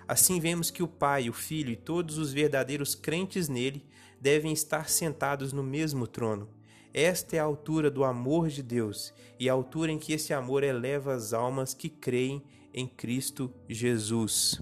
Assim 0.09 0.39
vemos 0.39 0.71
que 0.71 0.81
o 0.81 0.87
Pai, 0.87 1.29
o 1.29 1.33
Filho 1.33 1.69
e 1.69 1.75
todos 1.75 2.17
os 2.17 2.33
verdadeiros 2.33 2.95
crentes 2.95 3.47
nele 3.47 3.85
devem 4.19 4.51
estar 4.51 4.89
sentados 4.89 5.53
no 5.53 5.61
mesmo 5.61 6.07
trono. 6.07 6.49
Esta 6.91 7.35
é 7.35 7.39
a 7.39 7.43
altura 7.43 7.91
do 7.91 8.03
amor 8.03 8.47
de 8.49 8.63
Deus 8.63 9.13
e 9.39 9.47
a 9.47 9.53
altura 9.53 9.91
em 9.91 9.99
que 9.99 10.11
esse 10.11 10.33
amor 10.33 10.63
eleva 10.63 11.13
as 11.13 11.31
almas 11.31 11.75
que 11.75 11.89
creem 11.89 12.43
em 12.73 12.87
Cristo 12.87 13.53
Jesus. 13.69 14.59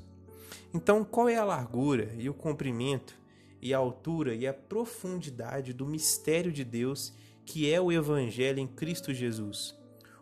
Então, 0.74 1.06
qual 1.06 1.30
é 1.30 1.38
a 1.38 1.46
largura 1.46 2.13
e 2.18 2.27
o 2.27 2.34
comprimento 2.34 3.18
e 3.62 3.74
a 3.74 3.77
altura 3.77 4.36
e 4.36 4.46
a 4.46 4.54
profundidade 4.54 5.72
do 5.72 5.86
mistério 5.86 6.51
de 6.51 6.66
Deus 6.66 7.13
que 7.46 7.72
é 7.72 7.80
o 7.80 7.89
Evangelho 7.89 8.60
em 8.60 8.68
Cristo 8.68 9.13
Jesus? 9.13 9.77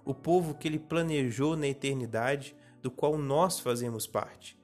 o 0.05 0.13
povo 0.13 0.53
que 0.53 0.67
ele 0.67 0.77
planejou 0.77 1.57
na 1.57 1.67
eternidade, 1.67 2.55
do 2.81 2.91
qual 2.91 3.17
nós 3.17 3.59
fazemos 3.59 4.05
parte. 4.05 4.55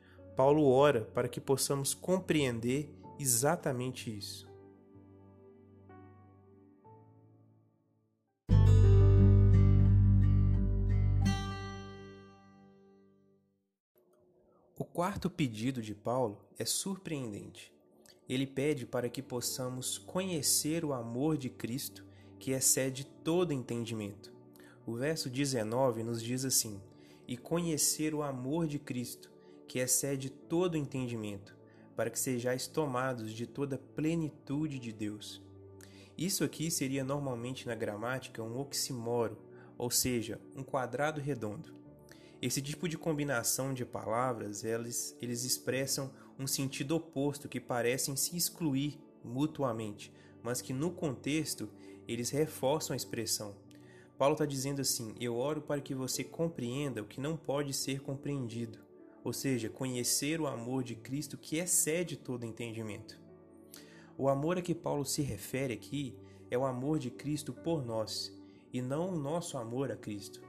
Paulo 0.41 0.65
ora 0.65 1.01
para 1.13 1.29
que 1.29 1.39
possamos 1.39 1.93
compreender 1.93 2.89
exatamente 3.19 4.09
isso. 4.09 4.49
O 14.75 14.83
quarto 14.83 15.29
pedido 15.29 15.79
de 15.79 15.93
Paulo 15.93 16.43
é 16.57 16.65
surpreendente. 16.65 17.71
Ele 18.27 18.47
pede 18.47 18.87
para 18.87 19.09
que 19.09 19.21
possamos 19.21 19.99
conhecer 19.99 20.83
o 20.83 20.91
amor 20.91 21.37
de 21.37 21.51
Cristo 21.51 22.03
que 22.39 22.49
excede 22.49 23.05
todo 23.05 23.53
entendimento. 23.53 24.33
O 24.87 24.95
verso 24.95 25.29
19 25.29 26.01
nos 26.01 26.19
diz 26.19 26.43
assim: 26.43 26.81
E 27.27 27.37
conhecer 27.37 28.15
o 28.15 28.23
amor 28.23 28.65
de 28.65 28.79
Cristo, 28.79 29.30
que 29.71 29.79
excede 29.79 30.29
todo 30.29 30.75
entendimento, 30.75 31.55
para 31.95 32.09
que 32.09 32.19
sejais 32.19 32.67
tomados 32.67 33.31
de 33.31 33.47
toda 33.47 33.77
plenitude 33.77 34.77
de 34.77 34.91
Deus. 34.91 35.41
Isso 36.17 36.43
aqui 36.43 36.69
seria 36.69 37.05
normalmente 37.05 37.65
na 37.65 37.73
gramática 37.73 38.43
um 38.43 38.59
oxímoro, 38.59 39.37
ou 39.77 39.89
seja, 39.89 40.41
um 40.57 40.61
quadrado 40.61 41.21
redondo. 41.21 41.73
Esse 42.41 42.61
tipo 42.61 42.85
de 42.89 42.97
combinação 42.97 43.73
de 43.73 43.85
palavras, 43.85 44.65
eles, 44.65 45.15
eles 45.21 45.45
expressam 45.45 46.11
um 46.37 46.45
sentido 46.45 46.97
oposto 46.97 47.47
que 47.47 47.61
parecem 47.61 48.17
se 48.17 48.35
excluir 48.35 48.99
mutuamente, 49.23 50.11
mas 50.43 50.61
que 50.61 50.73
no 50.73 50.91
contexto 50.91 51.69
eles 52.09 52.29
reforçam 52.29 52.93
a 52.93 52.97
expressão. 52.97 53.55
Paulo 54.17 54.33
está 54.33 54.45
dizendo 54.45 54.81
assim: 54.81 55.15
Eu 55.17 55.37
oro 55.37 55.61
para 55.61 55.79
que 55.79 55.95
você 55.95 56.25
compreenda 56.25 57.01
o 57.01 57.07
que 57.07 57.21
não 57.21 57.37
pode 57.37 57.73
ser 57.73 58.01
compreendido, 58.01 58.90
ou 59.23 59.33
seja, 59.33 59.69
conhecer 59.69 60.41
o 60.41 60.47
amor 60.47 60.83
de 60.83 60.95
Cristo 60.95 61.37
que 61.37 61.57
excede 61.57 62.17
todo 62.17 62.45
entendimento. 62.45 63.19
O 64.17 64.29
amor 64.29 64.57
a 64.57 64.61
que 64.61 64.75
Paulo 64.75 65.05
se 65.05 65.21
refere 65.21 65.73
aqui 65.73 66.15
é 66.49 66.57
o 66.57 66.65
amor 66.65 66.99
de 66.99 67.09
Cristo 67.09 67.53
por 67.53 67.85
nós, 67.85 68.37
e 68.73 68.81
não 68.81 69.09
o 69.09 69.17
nosso 69.17 69.57
amor 69.57 69.91
a 69.91 69.95
Cristo. 69.95 70.41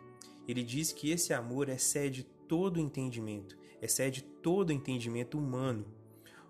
Ele 0.46 0.62
diz 0.62 0.92
que 0.92 1.10
esse 1.10 1.32
amor 1.32 1.68
excede 1.68 2.24
todo 2.48 2.80
entendimento, 2.80 3.56
excede 3.80 4.22
todo 4.22 4.72
entendimento 4.72 5.38
humano. 5.38 5.86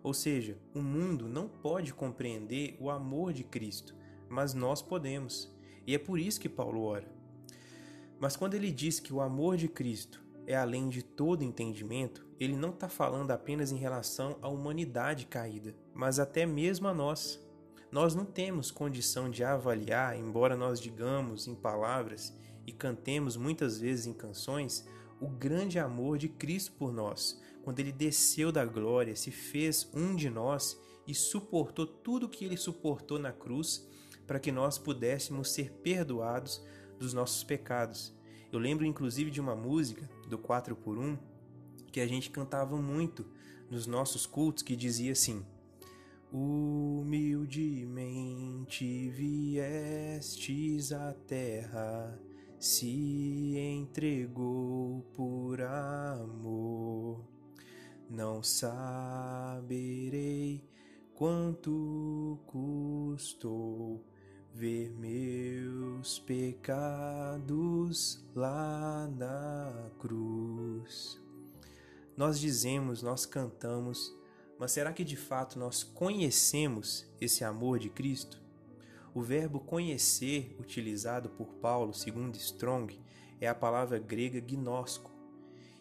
Ou 0.03 0.13
seja, 0.13 0.59
o 0.75 0.81
mundo 0.81 1.29
não 1.29 1.49
pode 1.49 1.95
compreender 1.95 2.77
o 2.81 2.91
amor 2.91 3.33
de 3.33 3.45
Cristo, 3.45 3.95
mas 4.29 4.55
nós 4.55 4.83
podemos. 4.83 5.55
E 5.87 5.95
é 5.95 5.99
por 5.99 6.19
isso 6.19 6.41
que 6.41 6.49
Paulo 6.49 6.83
ora. 6.83 7.07
Mas 8.19 8.37
quando 8.37 8.55
ele 8.55 8.71
diz 8.71 8.99
que 8.99 9.13
o 9.13 9.21
amor 9.21 9.57
de 9.57 9.69
Cristo 9.69 10.23
é 10.47 10.57
além 10.57 10.89
de 10.89 11.03
todo 11.03 11.45
entendimento, 11.45 12.27
ele 12.39 12.57
não 12.57 12.71
está 12.71 12.89
falando 12.89 13.31
apenas 13.31 13.71
em 13.71 13.77
relação 13.77 14.37
à 14.43 14.49
humanidade 14.49 15.27
caída, 15.27 15.75
mas 15.95 16.19
até 16.19 16.45
mesmo 16.45 16.89
a 16.89 16.95
nós. 16.95 17.41
Nós 17.91 18.15
não 18.15 18.25
temos 18.25 18.71
condição 18.71 19.31
de 19.31 19.45
avaliar, 19.45 20.19
embora 20.19 20.57
nós 20.57 20.81
digamos 20.81 21.47
em 21.47 21.55
palavras 21.55 22.35
e 22.67 22.73
cantemos 22.73 23.37
muitas 23.37 23.79
vezes 23.79 24.07
em 24.07 24.15
canções, 24.15 24.87
o 25.21 25.29
grande 25.29 25.79
amor 25.79 26.19
de 26.19 26.29
Cristo 26.29 26.73
por 26.73 26.93
nós, 26.93 27.41
quando 27.63 27.79
ele 27.81 27.93
desceu 27.93 28.51
da 28.51 28.65
glória, 28.65 29.15
se 29.15 29.31
fez 29.31 29.89
um 29.95 30.17
de 30.17 30.29
nós 30.29 30.81
e 31.07 31.15
suportou 31.15 31.87
tudo 31.87 32.27
o 32.27 32.29
que 32.29 32.45
ele 32.45 32.57
suportou 32.57 33.19
na 33.19 33.33
cruz 33.33 33.89
para 34.27 34.41
que 34.41 34.51
nós 34.51 34.79
pudéssemos 34.79 35.53
ser 35.53 35.71
perdoados 35.83 36.65
dos 36.99 37.13
nossos 37.13 37.45
pecados. 37.45 38.15
Eu 38.53 38.59
lembro 38.59 38.85
inclusive 38.85 39.31
de 39.31 39.41
uma 39.41 39.57
música 39.57 40.07
do 40.29 40.37
4 40.37 40.77
por 40.77 40.99
1 40.99 41.17
que 41.91 42.01
a 42.01 42.07
gente 42.07 42.29
cantava 42.31 42.77
muito 42.77 43.25
nos 43.71 43.87
nossos 43.87 44.27
cultos 44.27 44.63
que 44.63 44.77
dizia 44.77 45.13
assim: 45.13 45.43
Humildemente 46.31 49.09
viestes 49.09 50.93
à 50.93 51.15
terra, 51.15 52.21
se 52.59 53.57
entregou 53.57 55.01
por 55.15 55.63
amor. 55.63 57.25
Não 58.11 58.43
saberei 58.43 59.63
quanto 61.15 62.39
custou 62.47 64.05
ver 64.55 64.91
meus 64.91 66.19
pecados 66.19 67.43
lá 68.35 69.09
na 69.17 69.91
cruz. 69.99 71.19
Nós 72.17 72.39
dizemos, 72.39 73.03
nós 73.03 73.25
cantamos, 73.25 74.15
mas 74.59 74.73
será 74.73 74.93
que 74.93 75.05
de 75.05 75.17
fato 75.17 75.59
nós 75.59 75.83
conhecemos 75.83 77.07
esse 77.21 77.43
amor 77.45 77.79
de 77.79 77.89
Cristo? 77.89 78.43
O 79.15 79.23
verbo 79.23 79.61
conhecer, 79.61 80.55
utilizado 80.61 81.31
por 81.31 81.55
Paulo, 81.55 81.95
segundo 81.95 82.37
Strong, 82.37 83.01
é 83.41 83.49
a 83.49 83.55
palavra 83.55 83.99
grega 83.99 84.41
gnosco 84.41 85.11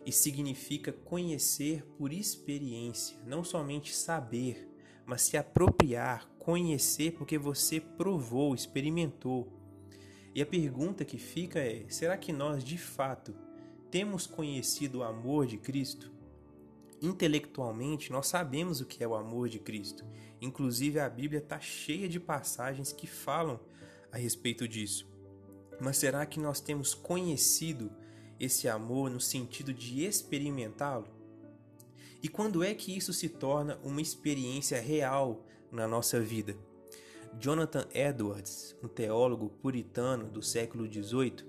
e 0.05 0.11
significa 0.11 0.91
conhecer 0.91 1.85
por 1.97 2.11
experiência, 2.13 3.17
não 3.25 3.43
somente 3.43 3.93
saber, 3.93 4.69
mas 5.05 5.23
se 5.23 5.37
apropriar, 5.37 6.30
conhecer 6.41 7.11
porque 7.11 7.37
você 7.37 7.79
provou, 7.79 8.55
experimentou. 8.55 9.47
E 10.33 10.41
a 10.41 10.45
pergunta 10.45 11.05
que 11.05 11.17
fica 11.17 11.59
é: 11.59 11.85
será 11.87 12.17
que 12.17 12.33
nós 12.33 12.63
de 12.63 12.79
fato 12.79 13.35
temos 13.91 14.25
conhecido 14.25 14.99
o 14.99 15.03
amor 15.03 15.45
de 15.45 15.57
Cristo? 15.57 16.11
Intelectualmente, 16.99 18.11
nós 18.11 18.27
sabemos 18.27 18.81
o 18.81 18.85
que 18.85 19.03
é 19.03 19.07
o 19.07 19.15
amor 19.15 19.49
de 19.49 19.59
Cristo. 19.59 20.03
Inclusive, 20.41 20.99
a 20.99 21.09
Bíblia 21.09 21.39
está 21.39 21.59
cheia 21.59 22.09
de 22.09 22.19
passagens 22.19 22.91
que 22.91 23.05
falam 23.05 23.59
a 24.11 24.17
respeito 24.17 24.67
disso. 24.67 25.07
Mas 25.79 25.97
será 25.97 26.25
que 26.25 26.39
nós 26.39 26.59
temos 26.59 26.93
conhecido 26.93 27.91
esse 28.39 28.67
amor 28.67 29.11
no 29.11 29.19
sentido 29.19 29.73
de 29.73 30.03
experimentá-lo? 30.03 31.07
E 32.23 32.27
quando 32.27 32.63
é 32.63 32.73
que 32.73 32.95
isso 32.95 33.13
se 33.13 33.29
torna 33.29 33.79
uma 33.83 34.01
experiência 34.01 34.79
real 34.79 35.43
na 35.71 35.87
nossa 35.87 36.19
vida? 36.19 36.55
Jonathan 37.39 37.87
Edwards, 37.93 38.75
um 38.83 38.87
teólogo 38.87 39.49
puritano 39.61 40.29
do 40.29 40.41
século 40.41 40.85
XVIII, 40.91 41.45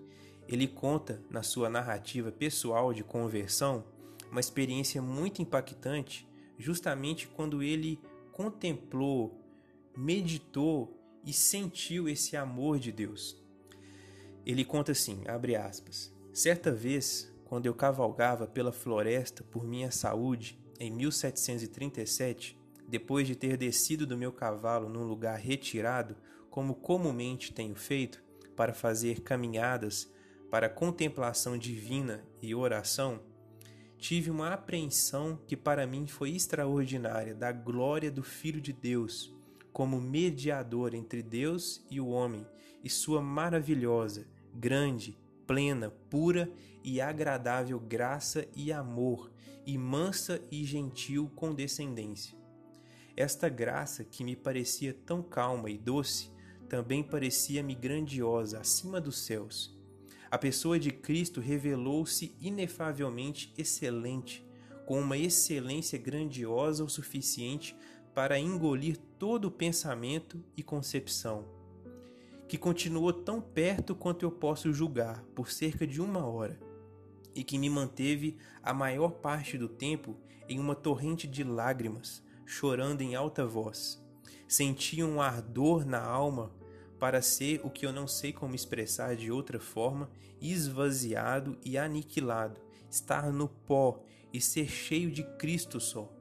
ele 0.48 0.68
conta 0.68 1.22
na 1.30 1.42
sua 1.42 1.68
narrativa 1.68 2.30
pessoal 2.30 2.92
de 2.92 3.02
conversão 3.02 3.84
uma 4.30 4.40
experiência 4.40 5.02
muito 5.02 5.42
impactante, 5.42 6.26
justamente 6.58 7.26
quando 7.28 7.62
ele 7.62 8.00
contemplou, 8.32 9.38
meditou 9.96 10.98
e 11.24 11.32
sentiu 11.32 12.08
esse 12.08 12.36
amor 12.36 12.78
de 12.78 12.90
Deus. 12.90 13.36
Ele 14.44 14.64
conta 14.64 14.92
assim, 14.92 15.22
abre 15.26 15.54
aspas: 15.54 16.12
Certa 16.32 16.72
vez, 16.72 17.32
quando 17.44 17.66
eu 17.66 17.74
cavalgava 17.74 18.46
pela 18.46 18.72
floresta 18.72 19.44
por 19.44 19.64
minha 19.64 19.90
saúde, 19.90 20.58
em 20.80 20.90
1737, 20.90 22.58
depois 22.92 23.26
de 23.26 23.34
ter 23.34 23.56
descido 23.56 24.06
do 24.06 24.18
meu 24.18 24.30
cavalo 24.30 24.86
num 24.86 25.04
lugar 25.04 25.38
retirado, 25.38 26.14
como 26.50 26.74
comumente 26.74 27.50
tenho 27.50 27.74
feito, 27.74 28.22
para 28.54 28.74
fazer 28.74 29.22
caminhadas 29.22 30.12
para 30.50 30.68
contemplação 30.68 31.56
divina 31.56 32.22
e 32.42 32.54
oração, 32.54 33.22
tive 33.96 34.30
uma 34.30 34.52
apreensão 34.52 35.40
que 35.48 35.56
para 35.56 35.86
mim 35.86 36.06
foi 36.06 36.32
extraordinária 36.32 37.34
da 37.34 37.50
glória 37.50 38.10
do 38.10 38.22
Filho 38.22 38.60
de 38.60 38.74
Deus, 38.74 39.34
como 39.72 39.98
mediador 39.98 40.92
entre 40.92 41.22
Deus 41.22 41.82
e 41.90 41.98
o 41.98 42.08
homem, 42.08 42.46
e 42.84 42.90
sua 42.90 43.22
maravilhosa, 43.22 44.28
grande 44.52 45.16
plena, 45.46 45.88
pura 46.10 46.52
e 46.84 47.00
agradável 47.00 47.80
graça 47.80 48.46
e 48.54 48.70
amor, 48.70 49.32
e 49.64 49.78
mansa 49.78 50.42
e 50.50 50.62
gentil 50.62 51.32
condescendência. 51.34 52.41
Esta 53.16 53.48
graça, 53.48 54.04
que 54.04 54.24
me 54.24 54.34
parecia 54.34 54.92
tão 54.92 55.22
calma 55.22 55.70
e 55.70 55.76
doce, 55.76 56.30
também 56.68 57.02
parecia-me 57.02 57.74
grandiosa 57.74 58.60
acima 58.60 59.00
dos 59.00 59.18
céus. 59.18 59.78
A 60.30 60.38
pessoa 60.38 60.78
de 60.78 60.90
Cristo 60.90 61.40
revelou-se 61.40 62.34
inefavelmente 62.40 63.52
excelente, 63.58 64.46
com 64.86 65.00
uma 65.00 65.18
excelência 65.18 65.98
grandiosa 65.98 66.82
o 66.82 66.88
suficiente 66.88 67.76
para 68.14 68.38
engolir 68.38 68.96
todo 69.18 69.46
o 69.46 69.50
pensamento 69.50 70.42
e 70.56 70.62
concepção 70.62 71.62
que 72.52 72.58
continuou 72.58 73.14
tão 73.14 73.40
perto 73.40 73.94
quanto 73.94 74.26
eu 74.26 74.30
posso 74.30 74.74
julgar 74.74 75.24
por 75.34 75.50
cerca 75.50 75.86
de 75.86 76.02
uma 76.02 76.26
hora, 76.26 76.60
e 77.34 77.42
que 77.42 77.56
me 77.56 77.70
manteve 77.70 78.36
a 78.62 78.74
maior 78.74 79.12
parte 79.12 79.56
do 79.56 79.70
tempo 79.70 80.18
em 80.46 80.60
uma 80.60 80.74
torrente 80.74 81.26
de 81.26 81.42
lágrimas, 81.42 82.22
chorando 82.46 83.02
em 83.02 83.14
alta 83.14 83.46
voz. 83.46 84.02
Senti 84.46 85.02
um 85.02 85.20
ardor 85.20 85.84
na 85.84 86.02
alma 86.02 86.52
para 86.98 87.20
ser 87.20 87.60
o 87.64 87.70
que 87.70 87.84
eu 87.84 87.92
não 87.92 88.06
sei 88.06 88.32
como 88.32 88.54
expressar 88.54 89.16
de 89.16 89.30
outra 89.30 89.58
forma, 89.58 90.08
esvaziado 90.40 91.58
e 91.64 91.76
aniquilado, 91.76 92.60
estar 92.88 93.32
no 93.32 93.48
pó 93.48 94.04
e 94.32 94.40
ser 94.40 94.68
cheio 94.68 95.10
de 95.10 95.24
Cristo 95.36 95.80
só, 95.80 96.12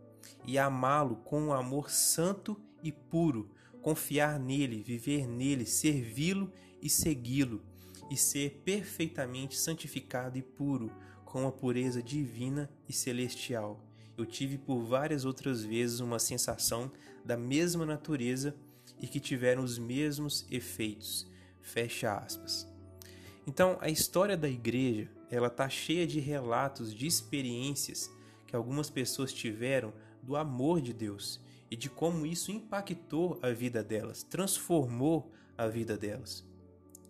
e 0.46 0.58
amá-lo 0.58 1.18
com 1.18 1.40
um 1.40 1.54
amor 1.54 1.92
santo 1.92 2.60
e 2.82 2.92
puro, 2.92 3.52
confiar 3.82 4.40
nele, 4.40 4.82
viver 4.82 5.28
nele, 5.28 5.66
servi-lo 5.66 6.52
e 6.82 6.90
segui-lo, 6.90 7.62
e 8.10 8.18
ser 8.18 8.62
perfeitamente 8.66 9.58
santificado 9.58 10.38
e 10.38 10.42
puro, 10.42 10.92
com 11.24 11.48
a 11.48 11.52
pureza 11.52 12.02
divina 12.02 12.70
e 12.90 12.94
celestial. 12.94 13.91
Eu 14.22 14.26
tive 14.28 14.56
por 14.56 14.84
várias 14.84 15.26
outras 15.26 15.64
vezes 15.64 16.00
uma 16.00 16.20
sensação 16.20 16.92
da 17.26 17.36
mesma 17.36 17.88
natureza 17.88 18.56
e 19.00 19.08
que 19.08 19.20
tiveram 19.20 19.64
os 19.64 19.80
mesmos 19.80 20.46
efeitos. 20.52 21.28
Fecha 21.60 22.16
aspas. 22.16 22.68
Então, 23.48 23.80
a 23.82 23.90
história 23.90 24.38
da 24.38 24.48
igreja, 24.48 25.10
ela 25.28 25.50
tá 25.50 25.68
cheia 25.68 26.06
de 26.06 26.20
relatos, 26.20 26.94
de 26.94 27.08
experiências 27.08 28.12
que 28.46 28.56
algumas 28.56 28.92
pessoas 28.92 29.34
tiveram 29.34 29.92
do 30.22 30.36
amor 30.36 30.82
de 30.82 30.94
Deus 30.94 31.42
e 31.72 31.76
de 31.76 31.90
como 31.90 32.24
isso 32.24 32.52
impactou 32.52 33.40
a 33.42 33.50
vida 33.50 33.84
delas, 33.84 34.22
transformou 34.22 35.32
a 35.58 35.66
vida 35.66 35.98
delas. 35.98 36.46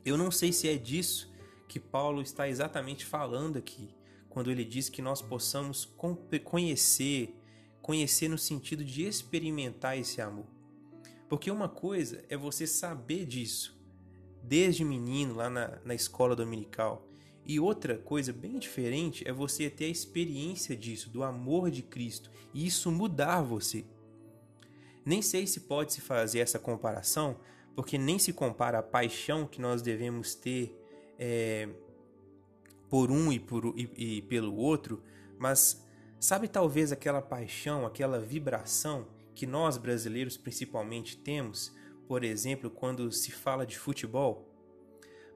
Eu 0.06 0.17
não 0.17 0.32
sei 0.32 0.54
se 0.54 0.69
é 0.69 0.78
disso 0.78 1.30
que 1.67 1.78
Paulo 1.78 2.21
está 2.21 2.47
exatamente 2.47 3.04
falando 3.04 3.58
aqui, 3.58 3.89
quando 4.32 4.50
ele 4.50 4.63
diz 4.63 4.89
que 4.89 5.02
nós 5.02 5.22
possamos 5.22 5.86
conhecer, 6.44 7.36
conhecer 7.82 8.30
no 8.30 8.38
sentido 8.38 8.84
de 8.84 9.04
experimentar 9.04 9.98
esse 9.98 10.22
amor. 10.22 10.48
Porque 11.30 11.52
uma 11.52 11.70
coisa 11.70 12.24
é 12.30 12.38
você 12.38 12.65
saber 12.65 13.26
disso, 13.26 13.78
desde 14.41 14.84
menino, 14.84 15.36
lá 15.36 15.50
na, 15.50 15.80
na 15.84 15.94
escola 15.94 16.36
dominical, 16.36 17.08
e 17.46 17.60
outra 17.60 17.98
coisa 17.98 18.32
bem 18.32 18.58
diferente 18.58 19.28
é 19.28 19.34
você 19.34 19.70
ter 19.70 19.86
a 19.86 19.89
experiência 19.89 20.76
disso, 20.76 21.10
do 21.10 21.24
amor 21.24 21.70
de 21.70 21.82
Cristo, 21.82 22.32
e 22.54 22.65
isso 22.65 22.89
mudar 22.89 23.41
você. 23.41 23.86
Nem 25.06 25.22
sei 25.22 25.46
se 25.46 25.62
pode 25.62 25.91
se 25.91 26.00
fazer 26.00 26.39
essa 26.39 26.60
comparação, 26.60 27.38
porque 27.76 27.98
nem 27.98 28.17
se 28.17 28.32
compara 28.32 28.80
a 28.80 28.84
paixão 28.84 29.46
que 29.46 29.60
nós 29.60 29.82
devemos 29.82 30.36
ter 30.36 30.78
é, 31.17 31.67
por 32.91 33.10
um 33.10 33.32
e, 33.32 33.39
por, 33.39 33.73
e, 33.77 34.17
e 34.17 34.21
pelo 34.23 34.54
outro, 34.54 35.01
mas 35.39 35.88
sabe 36.19 36.49
talvez 36.49 36.91
aquela 36.91 37.21
paixão, 37.21 37.86
aquela 37.86 38.19
vibração 38.19 39.08
que 39.34 39.47
nós 39.47 39.77
brasileiros 39.77 40.36
principalmente 40.36 41.15
temos, 41.15 41.73
por 42.06 42.21
exemplo, 42.21 42.69
quando 42.69 43.10
se 43.10 43.32
fala 43.32 43.65
de 43.65 43.80
futebol. 43.80 44.54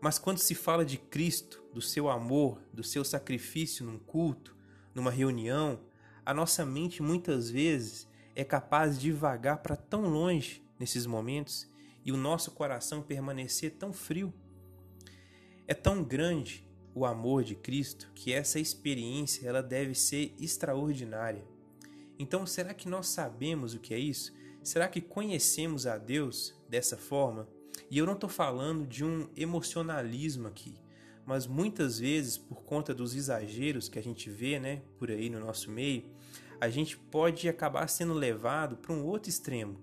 Mas 0.02 0.20
quando 0.20 0.38
se 0.39 0.54
fala 0.54 0.84
de 0.84 0.98
Cristo, 0.98 1.63
do 1.74 1.82
seu 1.82 2.10
amor, 2.10 2.62
do 2.74 2.84
seu 2.84 3.06
sacrifício 3.06 3.86
num 3.86 4.00
culto, 4.00 4.54
numa 4.94 5.10
reunião, 5.10 5.80
a 6.26 6.34
nossa 6.34 6.65
mente 6.65 7.02
muitas 7.02 7.50
vezes 7.50 8.06
é 8.36 8.44
capaz 8.44 9.00
de 9.00 9.13
vagar 9.13 9.60
para 9.60 9.78
tão 9.78 10.10
longe 10.10 10.62
nesses 10.78 11.06
momentos 11.06 11.72
e 12.04 12.12
o 12.12 12.18
nosso 12.18 12.52
coração 12.52 13.02
permanecer 13.02 13.76
tão 13.80 13.94
frio. 13.94 14.34
É 15.65 15.74
tão 15.74 16.04
grande 16.04 16.64
o 16.96 17.06
amor 17.06 17.44
de 17.44 17.54
Cristo 17.56 18.10
que 18.16 18.32
essa 18.32 18.58
experiência 18.58 19.48
ela 19.48 19.62
deve 19.62 19.94
ser 19.94 20.34
extraordinária. 20.40 21.44
Então, 22.18 22.48
será 22.48 22.74
que 22.74 22.88
nós 22.88 23.08
sabemos 23.08 23.74
o 23.74 23.80
que 23.80 23.94
é 23.94 24.00
isso? 24.00 24.34
Será 24.64 24.88
que 24.88 25.02
conhecemos 25.02 25.86
a 25.86 25.98
Deus 25.98 26.56
dessa 26.70 26.96
forma? 26.96 27.48
E 27.92 27.98
eu 27.98 28.06
não 28.06 28.14
estou 28.14 28.30
falando 28.30 28.88
de 28.88 29.04
um 29.04 29.28
emocionalismo 29.36 30.48
aqui, 30.48 30.74
mas 31.26 31.46
muitas 31.46 32.00
vezes, 32.00 32.38
por 32.38 32.64
conta 32.64 32.94
dos 32.94 33.14
exageros 33.14 33.90
que 33.90 34.00
a 34.00 34.04
gente 34.04 34.30
vê 34.30 34.58
né, 34.58 34.82
por 34.98 35.12
aí 35.12 35.30
no 35.30 35.40
nosso 35.42 35.70
meio, 35.70 36.06
a 36.62 36.70
gente 36.70 36.98
pode 36.98 37.50
acabar 37.50 37.88
sendo 37.90 38.14
levado 38.14 38.78
para 38.78 38.94
um 38.94 39.06
outro 39.06 39.30
extremo, 39.30 39.78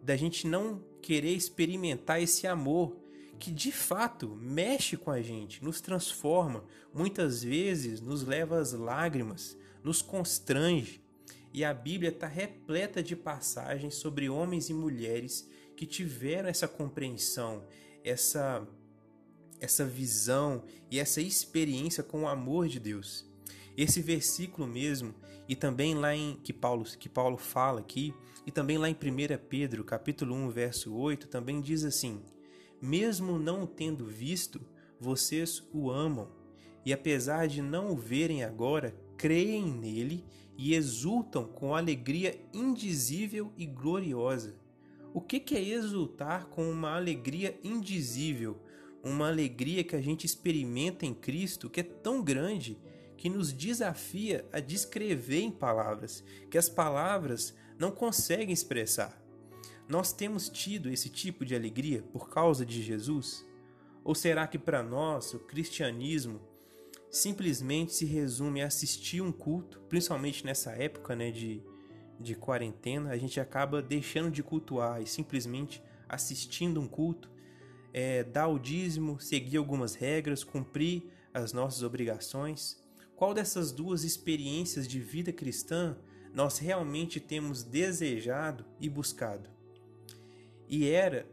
da 0.00 0.16
gente 0.16 0.46
não 0.46 0.80
querer 1.02 1.34
experimentar 1.34 2.22
esse 2.22 2.46
amor 2.46 2.96
que 3.42 3.50
de 3.50 3.72
fato 3.72 4.36
mexe 4.36 4.96
com 4.96 5.10
a 5.10 5.20
gente, 5.20 5.64
nos 5.64 5.80
transforma, 5.80 6.62
muitas 6.94 7.42
vezes 7.42 8.00
nos 8.00 8.22
leva 8.22 8.60
às 8.60 8.72
lágrimas, 8.72 9.58
nos 9.82 10.00
constrange. 10.00 11.02
E 11.52 11.64
a 11.64 11.74
Bíblia 11.74 12.10
está 12.10 12.28
repleta 12.28 13.02
de 13.02 13.16
passagens 13.16 13.96
sobre 13.96 14.30
homens 14.30 14.70
e 14.70 14.72
mulheres 14.72 15.50
que 15.76 15.84
tiveram 15.86 16.48
essa 16.48 16.68
compreensão, 16.68 17.64
essa 18.04 18.64
essa 19.60 19.84
visão 19.84 20.64
e 20.88 21.00
essa 21.00 21.20
experiência 21.20 22.04
com 22.04 22.22
o 22.22 22.28
amor 22.28 22.68
de 22.68 22.78
Deus. 22.78 23.28
Esse 23.76 24.00
versículo 24.00 24.68
mesmo, 24.68 25.16
e 25.48 25.56
também 25.56 25.96
lá 25.96 26.14
em 26.14 26.36
que 26.44 26.52
Paulo, 26.52 26.84
que 26.84 27.08
Paulo 27.08 27.36
fala 27.36 27.80
aqui, 27.80 28.14
e 28.46 28.52
também 28.52 28.78
lá 28.78 28.88
em 28.88 28.94
1 28.94 28.96
Pedro, 29.48 29.82
capítulo 29.82 30.32
1, 30.32 30.50
verso 30.50 30.94
8, 30.94 31.26
também 31.26 31.60
diz 31.60 31.84
assim: 31.84 32.22
Mesmo 32.82 33.38
não 33.38 33.62
o 33.62 33.66
tendo 33.66 34.04
visto, 34.04 34.60
vocês 34.98 35.62
o 35.72 35.88
amam, 35.88 36.28
e 36.84 36.92
apesar 36.92 37.46
de 37.46 37.62
não 37.62 37.92
o 37.92 37.96
verem 37.96 38.42
agora, 38.42 38.92
creem 39.16 39.72
nele 39.72 40.24
e 40.58 40.74
exultam 40.74 41.44
com 41.44 41.76
alegria 41.76 42.44
indizível 42.52 43.52
e 43.56 43.66
gloriosa. 43.66 44.56
O 45.14 45.20
que 45.20 45.54
é 45.54 45.62
exultar 45.62 46.46
com 46.46 46.68
uma 46.68 46.96
alegria 46.96 47.56
indizível? 47.62 48.60
Uma 49.00 49.28
alegria 49.28 49.84
que 49.84 49.94
a 49.94 50.00
gente 50.00 50.26
experimenta 50.26 51.06
em 51.06 51.14
Cristo 51.14 51.70
que 51.70 51.80
é 51.80 51.84
tão 51.84 52.20
grande 52.20 52.76
que 53.16 53.28
nos 53.28 53.52
desafia 53.52 54.44
a 54.52 54.58
descrever 54.58 55.42
em 55.42 55.52
palavras, 55.52 56.24
que 56.50 56.58
as 56.58 56.68
palavras 56.68 57.54
não 57.78 57.92
conseguem 57.92 58.52
expressar. 58.52 59.21
Nós 59.92 60.10
temos 60.10 60.48
tido 60.48 60.88
esse 60.88 61.10
tipo 61.10 61.44
de 61.44 61.54
alegria 61.54 62.00
por 62.00 62.30
causa 62.30 62.64
de 62.64 62.82
Jesus? 62.82 63.46
Ou 64.02 64.14
será 64.14 64.46
que 64.46 64.58
para 64.58 64.82
nós 64.82 65.34
o 65.34 65.40
cristianismo 65.40 66.40
simplesmente 67.10 67.92
se 67.92 68.06
resume 68.06 68.62
a 68.62 68.68
assistir 68.68 69.20
um 69.20 69.30
culto, 69.30 69.80
principalmente 69.90 70.46
nessa 70.46 70.70
época 70.72 71.14
né, 71.14 71.30
de, 71.30 71.62
de 72.18 72.34
quarentena, 72.34 73.10
a 73.10 73.18
gente 73.18 73.38
acaba 73.38 73.82
deixando 73.82 74.30
de 74.30 74.42
cultuar 74.42 75.02
e 75.02 75.06
simplesmente 75.06 75.82
assistindo 76.08 76.80
um 76.80 76.88
culto, 76.88 77.30
é, 77.92 78.24
dar 78.24 78.48
o 78.48 78.58
dízimo, 78.58 79.20
seguir 79.20 79.58
algumas 79.58 79.94
regras, 79.94 80.42
cumprir 80.42 81.12
as 81.34 81.52
nossas 81.52 81.82
obrigações. 81.82 82.82
Qual 83.14 83.34
dessas 83.34 83.70
duas 83.70 84.04
experiências 84.04 84.88
de 84.88 84.98
vida 84.98 85.34
cristã 85.34 85.98
nós 86.32 86.56
realmente 86.56 87.20
temos 87.20 87.62
desejado 87.62 88.64
e 88.80 88.88
buscado? 88.88 89.60
E 90.72 90.88
era 90.88 91.26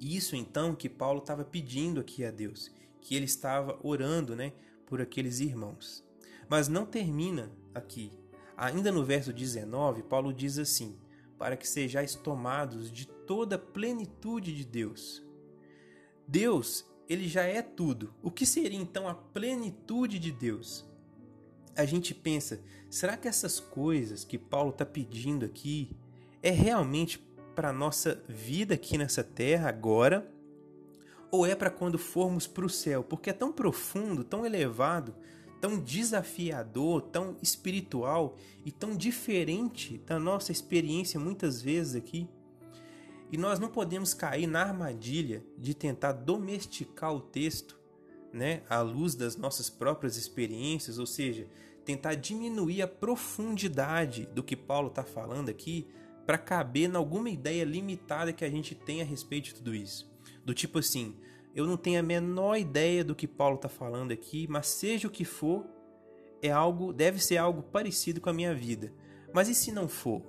isso 0.00 0.34
então 0.34 0.74
que 0.74 0.88
Paulo 0.88 1.20
estava 1.20 1.44
pedindo 1.44 2.00
aqui 2.00 2.24
a 2.24 2.32
Deus, 2.32 2.72
que 3.00 3.14
ele 3.14 3.24
estava 3.24 3.78
orando, 3.84 4.34
né, 4.34 4.52
por 4.84 5.00
aqueles 5.00 5.38
irmãos. 5.38 6.04
Mas 6.48 6.66
não 6.66 6.84
termina 6.84 7.52
aqui. 7.72 8.10
Ainda 8.56 8.90
no 8.90 9.04
verso 9.04 9.32
19, 9.32 10.02
Paulo 10.02 10.32
diz 10.32 10.58
assim: 10.58 10.98
para 11.38 11.56
que 11.56 11.68
sejais 11.68 12.16
tomados 12.16 12.90
de 12.90 13.06
toda 13.06 13.54
a 13.54 13.60
plenitude 13.60 14.52
de 14.52 14.64
Deus. 14.64 15.22
Deus, 16.26 16.84
ele 17.08 17.28
já 17.28 17.44
é 17.44 17.62
tudo. 17.62 18.12
O 18.20 18.28
que 18.28 18.44
seria 18.44 18.80
então 18.80 19.06
a 19.06 19.14
plenitude 19.14 20.18
de 20.18 20.32
Deus? 20.32 20.84
A 21.76 21.84
gente 21.84 22.12
pensa, 22.12 22.60
será 22.90 23.16
que 23.16 23.28
essas 23.28 23.60
coisas 23.60 24.24
que 24.24 24.36
Paulo 24.36 24.70
está 24.70 24.84
pedindo 24.84 25.46
aqui 25.46 25.96
é 26.42 26.50
realmente 26.50 27.27
para 27.58 27.70
a 27.70 27.72
nossa 27.72 28.22
vida 28.28 28.74
aqui 28.74 28.96
nessa 28.96 29.24
terra 29.24 29.68
agora? 29.68 30.30
Ou 31.28 31.44
é 31.44 31.56
para 31.56 31.70
quando 31.70 31.98
formos 31.98 32.46
para 32.46 32.64
o 32.64 32.70
céu? 32.70 33.02
Porque 33.02 33.30
é 33.30 33.32
tão 33.32 33.52
profundo, 33.52 34.22
tão 34.22 34.46
elevado, 34.46 35.12
tão 35.60 35.76
desafiador, 35.76 37.02
tão 37.02 37.36
espiritual 37.42 38.36
e 38.64 38.70
tão 38.70 38.96
diferente 38.96 39.98
da 40.06 40.20
nossa 40.20 40.52
experiência 40.52 41.18
muitas 41.18 41.60
vezes 41.60 41.96
aqui. 41.96 42.28
E 43.32 43.36
nós 43.36 43.58
não 43.58 43.68
podemos 43.68 44.14
cair 44.14 44.46
na 44.46 44.62
armadilha 44.62 45.44
de 45.58 45.74
tentar 45.74 46.12
domesticar 46.12 47.12
o 47.12 47.18
texto, 47.20 47.76
né, 48.32 48.62
à 48.70 48.80
luz 48.82 49.16
das 49.16 49.36
nossas 49.36 49.68
próprias 49.68 50.16
experiências, 50.16 50.96
ou 50.96 51.06
seja, 51.06 51.48
tentar 51.84 52.14
diminuir 52.14 52.82
a 52.82 52.86
profundidade 52.86 54.26
do 54.26 54.44
que 54.44 54.54
Paulo 54.54 54.90
está 54.90 55.02
falando 55.02 55.48
aqui 55.48 55.88
para 56.28 56.36
caber 56.36 56.90
em 56.90 56.94
alguma 56.94 57.30
ideia 57.30 57.64
limitada 57.64 58.34
que 58.34 58.44
a 58.44 58.50
gente 58.50 58.74
tem 58.74 59.00
a 59.00 59.04
respeito 59.04 59.46
de 59.46 59.54
tudo 59.54 59.74
isso. 59.74 60.12
Do 60.44 60.52
tipo 60.52 60.78
assim, 60.78 61.16
eu 61.54 61.66
não 61.66 61.74
tenho 61.74 61.98
a 61.98 62.02
menor 62.02 62.58
ideia 62.58 63.02
do 63.02 63.14
que 63.14 63.26
Paulo 63.26 63.56
está 63.56 63.70
falando 63.70 64.12
aqui, 64.12 64.46
mas 64.46 64.66
seja 64.66 65.08
o 65.08 65.10
que 65.10 65.24
for, 65.24 65.64
é 66.42 66.50
algo, 66.50 66.92
deve 66.92 67.18
ser 67.18 67.38
algo 67.38 67.62
parecido 67.62 68.20
com 68.20 68.28
a 68.28 68.34
minha 68.34 68.54
vida. 68.54 68.92
Mas 69.32 69.48
e 69.48 69.54
se 69.54 69.72
não 69.72 69.88
for? 69.88 70.20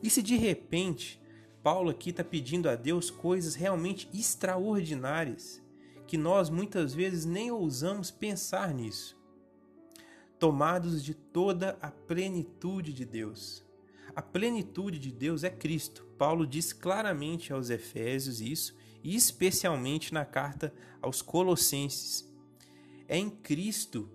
E 0.00 0.08
se 0.08 0.22
de 0.22 0.36
repente 0.36 1.20
Paulo 1.64 1.90
aqui 1.90 2.10
está 2.10 2.22
pedindo 2.22 2.68
a 2.68 2.76
Deus 2.76 3.10
coisas 3.10 3.56
realmente 3.56 4.08
extraordinárias, 4.14 5.60
que 6.06 6.16
nós 6.16 6.48
muitas 6.48 6.94
vezes 6.94 7.24
nem 7.24 7.50
ousamos 7.50 8.08
pensar 8.08 8.72
nisso? 8.72 9.20
Tomados 10.38 11.02
de 11.02 11.12
toda 11.12 11.76
a 11.82 11.90
plenitude 11.90 12.92
de 12.92 13.04
Deus. 13.04 13.64
A 14.14 14.22
plenitude 14.22 14.98
de 14.98 15.12
Deus 15.12 15.44
é 15.44 15.50
Cristo. 15.50 16.04
Paulo 16.18 16.46
diz 16.46 16.72
claramente 16.72 17.52
aos 17.52 17.70
Efésios 17.70 18.40
isso 18.40 18.76
e 19.02 19.14
especialmente 19.14 20.14
na 20.14 20.24
carta 20.24 20.72
aos 21.00 21.20
Colossenses. 21.20 22.32
É 23.06 23.18
em 23.18 23.28
Cristo 23.28 24.10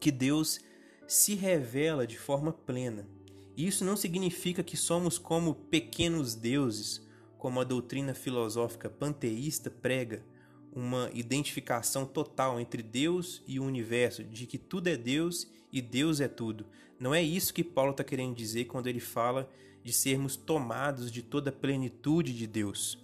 que 0.00 0.10
Deus 0.10 0.60
se 1.06 1.34
revela 1.34 2.06
de 2.06 2.18
forma 2.18 2.52
plena. 2.52 3.08
Isso 3.56 3.84
não 3.84 3.96
significa 3.96 4.62
que 4.62 4.76
somos 4.76 5.18
como 5.18 5.54
pequenos 5.54 6.34
deuses, 6.34 7.06
como 7.36 7.60
a 7.60 7.64
doutrina 7.64 8.14
filosófica 8.14 8.88
panteísta 8.88 9.70
prega, 9.70 10.24
uma 10.72 11.10
identificação 11.12 12.06
total 12.06 12.60
entre 12.60 12.82
Deus 12.82 13.42
e 13.46 13.58
o 13.58 13.64
universo, 13.64 14.22
de 14.24 14.46
que 14.46 14.58
tudo 14.58 14.88
é 14.88 14.96
Deus 14.96 15.50
e 15.72 15.82
Deus 15.82 16.20
é 16.20 16.28
tudo. 16.28 16.66
Não 16.98 17.14
é 17.14 17.22
isso 17.22 17.54
que 17.54 17.64
Paulo 17.64 17.92
está 17.92 18.04
querendo 18.04 18.34
dizer 18.34 18.66
quando 18.66 18.86
ele 18.86 19.00
fala 19.00 19.50
de 19.82 19.92
sermos 19.92 20.36
tomados 20.36 21.10
de 21.10 21.22
toda 21.22 21.50
a 21.50 21.52
plenitude 21.52 22.32
de 22.36 22.46
Deus 22.46 22.98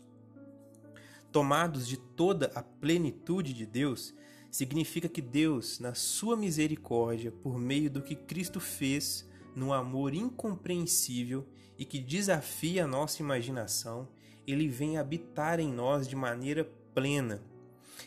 tomados 1.37 1.87
de 1.87 1.98
toda 1.98 2.50
a 2.55 2.62
plenitude 2.62 3.52
de 3.52 3.66
Deus, 3.66 4.14
significa 4.50 5.07
que 5.07 5.20
Deus, 5.20 5.79
na 5.79 5.92
sua 5.92 6.35
misericórdia, 6.35 7.31
por 7.31 7.59
meio 7.59 7.90
do 7.90 8.00
que 8.00 8.16
Cristo 8.16 8.59
fez, 8.59 9.29
no 9.55 9.70
amor 9.70 10.14
incompreensível 10.14 11.46
e 11.79 11.85
que 11.85 11.98
desafia 11.98 12.85
a 12.85 12.87
nossa 12.87 13.20
imaginação, 13.20 14.09
ele 14.46 14.66
vem 14.66 14.96
habitar 14.96 15.61
em 15.61 15.70
nós 15.70 16.09
de 16.09 16.16
maneira 16.16 16.64
plena. 16.94 17.42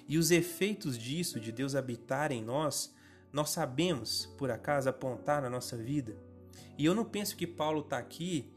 E 0.09 0.17
os 0.17 0.31
efeitos 0.31 0.97
disso, 0.97 1.39
de 1.39 1.51
Deus 1.51 1.75
habitar 1.75 2.31
em 2.31 2.43
nós, 2.43 2.91
nós 3.31 3.51
sabemos, 3.51 4.25
por 4.39 4.49
acaso, 4.49 4.89
apontar 4.89 5.39
na 5.39 5.51
nossa 5.51 5.77
vida. 5.77 6.17
E 6.75 6.83
eu 6.83 6.95
não 6.95 7.05
penso 7.05 7.37
que 7.37 7.45
Paulo 7.45 7.81
está 7.81 7.99
aqui 7.99 8.51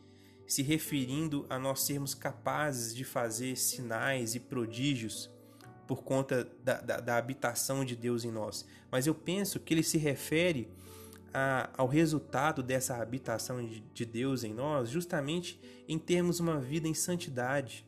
se 0.47 0.63
referindo 0.63 1.45
a 1.51 1.59
nós 1.59 1.83
sermos 1.83 2.15
capazes 2.15 2.95
de 2.95 3.05
fazer 3.05 3.57
sinais 3.57 4.35
e 4.35 4.41
prodígios 4.41 5.31
por 5.87 6.03
conta 6.03 6.51
da, 6.65 6.81
da, 6.81 7.01
da, 7.01 7.17
habitação 7.19 7.85
de 7.85 7.95
Deus 7.95 8.25
em 8.25 8.31
nós. 8.31 8.67
Mas 8.91 9.07
eu 9.07 9.15
penso 9.15 9.61
que 9.61 9.75
ele 9.75 9.83
se 9.83 9.99
refere 9.99 10.71
a, 11.35 11.69
ao 11.77 11.87
resultado 11.87 12.63
dessa 12.63 12.97
habitação 12.97 13.63
de, 13.67 13.81
de 13.81 14.07
Deus 14.07 14.43
em 14.43 14.55
nós, 14.55 14.89
justamente 14.89 15.61
em 15.87 15.99
termos 15.99 16.41
uma 16.41 16.59
vida 16.59 16.89
em 16.89 16.95
santidade, 16.95 17.85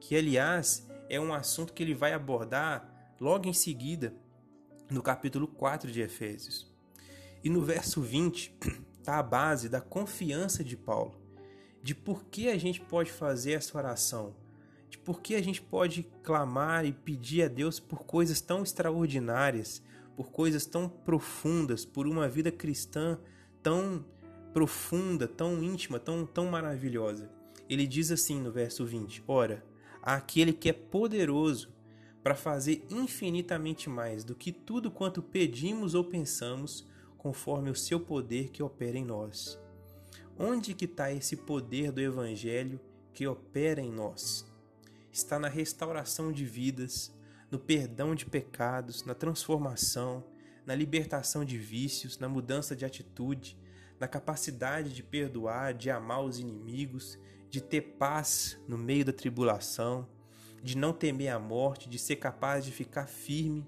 que 0.00 0.16
aliás 0.16 0.87
é 1.08 1.20
um 1.20 1.32
assunto 1.32 1.72
que 1.72 1.82
ele 1.82 1.94
vai 1.94 2.12
abordar 2.12 3.14
logo 3.20 3.48
em 3.48 3.52
seguida 3.52 4.14
no 4.90 5.02
capítulo 5.02 5.46
4 5.46 5.90
de 5.90 6.00
Efésios. 6.00 6.70
E 7.42 7.50
no 7.50 7.60
verso 7.62 8.00
20 8.00 8.54
está 8.98 9.18
a 9.18 9.22
base 9.22 9.68
da 9.68 9.80
confiança 9.80 10.62
de 10.62 10.76
Paulo, 10.76 11.14
de 11.82 11.94
por 11.94 12.24
que 12.24 12.48
a 12.48 12.58
gente 12.58 12.80
pode 12.80 13.10
fazer 13.10 13.52
essa 13.52 13.76
oração, 13.76 14.34
de 14.90 14.98
por 14.98 15.20
que 15.20 15.34
a 15.34 15.42
gente 15.42 15.62
pode 15.62 16.04
clamar 16.22 16.84
e 16.84 16.92
pedir 16.92 17.42
a 17.42 17.48
Deus 17.48 17.78
por 17.78 18.04
coisas 18.04 18.40
tão 18.40 18.62
extraordinárias, 18.62 19.82
por 20.16 20.30
coisas 20.30 20.66
tão 20.66 20.88
profundas, 20.88 21.84
por 21.84 22.06
uma 22.06 22.28
vida 22.28 22.50
cristã 22.50 23.18
tão 23.62 24.04
profunda, 24.52 25.28
tão 25.28 25.62
íntima, 25.62 26.00
tão, 26.00 26.26
tão 26.26 26.46
maravilhosa. 26.46 27.30
Ele 27.68 27.86
diz 27.86 28.10
assim 28.10 28.40
no 28.40 28.50
verso 28.50 28.84
20: 28.84 29.22
Ora, 29.28 29.64
aquele 30.14 30.52
que 30.52 30.68
é 30.68 30.72
poderoso 30.72 31.70
para 32.22 32.34
fazer 32.34 32.86
infinitamente 32.90 33.88
mais 33.88 34.24
do 34.24 34.34
que 34.34 34.52
tudo 34.52 34.90
quanto 34.90 35.22
pedimos 35.22 35.94
ou 35.94 36.04
pensamos, 36.04 36.86
conforme 37.16 37.70
o 37.70 37.74
seu 37.74 38.00
poder 38.00 38.50
que 38.50 38.62
opera 38.62 38.96
em 38.96 39.04
nós. 39.04 39.58
Onde 40.38 40.72
que 40.72 40.84
está 40.84 41.12
esse 41.12 41.36
poder 41.36 41.90
do 41.92 42.00
Evangelho 42.00 42.80
que 43.12 43.26
opera 43.26 43.80
em 43.80 43.90
nós? 43.90 44.46
Está 45.12 45.38
na 45.38 45.48
restauração 45.48 46.32
de 46.32 46.44
vidas, 46.44 47.12
no 47.50 47.58
perdão 47.58 48.14
de 48.14 48.24
pecados, 48.24 49.04
na 49.04 49.14
transformação, 49.14 50.24
na 50.64 50.74
libertação 50.74 51.44
de 51.44 51.58
vícios, 51.58 52.18
na 52.18 52.28
mudança 52.28 52.76
de 52.76 52.84
atitude, 52.84 53.58
na 53.98 54.06
capacidade 54.06 54.94
de 54.94 55.02
perdoar, 55.02 55.74
de 55.74 55.90
amar 55.90 56.22
os 56.22 56.38
inimigos, 56.38 57.18
de 57.50 57.60
ter 57.60 57.80
paz 57.80 58.58
no 58.66 58.76
meio 58.76 59.04
da 59.04 59.12
tribulação, 59.12 60.08
de 60.62 60.76
não 60.76 60.92
temer 60.92 61.28
a 61.28 61.38
morte, 61.38 61.88
de 61.88 61.98
ser 61.98 62.16
capaz 62.16 62.64
de 62.64 62.72
ficar 62.72 63.06
firme. 63.06 63.66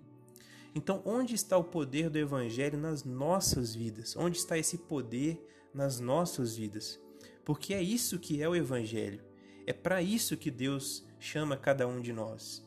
Então, 0.74 1.02
onde 1.04 1.34
está 1.34 1.56
o 1.56 1.64
poder 1.64 2.10
do 2.10 2.18
Evangelho 2.18 2.78
nas 2.78 3.04
nossas 3.04 3.74
vidas? 3.74 4.16
Onde 4.16 4.38
está 4.38 4.56
esse 4.56 4.78
poder 4.78 5.44
nas 5.74 5.98
nossas 5.98 6.56
vidas? 6.56 7.00
Porque 7.44 7.74
é 7.74 7.82
isso 7.82 8.18
que 8.18 8.42
é 8.42 8.48
o 8.48 8.54
Evangelho. 8.54 9.22
É 9.66 9.72
para 9.72 10.02
isso 10.02 10.36
que 10.36 10.50
Deus 10.50 11.04
chama 11.18 11.56
cada 11.56 11.86
um 11.86 12.00
de 12.00 12.12
nós. 12.12 12.64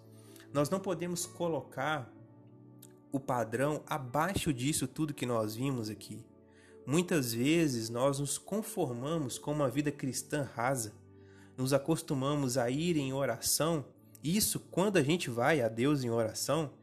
Nós 0.54 0.70
não 0.70 0.80
podemos 0.80 1.26
colocar 1.26 2.14
o 3.12 3.20
padrão 3.20 3.84
abaixo 3.86 4.54
disso 4.54 4.88
tudo 4.88 5.14
que 5.14 5.26
nós 5.26 5.56
vimos 5.56 5.90
aqui. 5.90 6.26
Muitas 6.86 7.34
vezes 7.34 7.90
nós 7.90 8.20
nos 8.20 8.38
conformamos 8.38 9.38
com 9.38 9.52
uma 9.52 9.70
vida 9.70 9.92
cristã 9.92 10.50
rasa, 10.54 10.94
nos 11.58 11.74
acostumamos 11.74 12.58
a 12.58 12.70
ir 12.70 12.98
em 12.98 13.14
oração, 13.14 13.86
isso 14.24 14.60
quando 14.60 14.98
a 14.98 15.04
gente 15.04 15.30
vai 15.30 15.62
a 15.62 15.68
Deus 15.68 16.04
em 16.04 16.10
oração, 16.10 16.74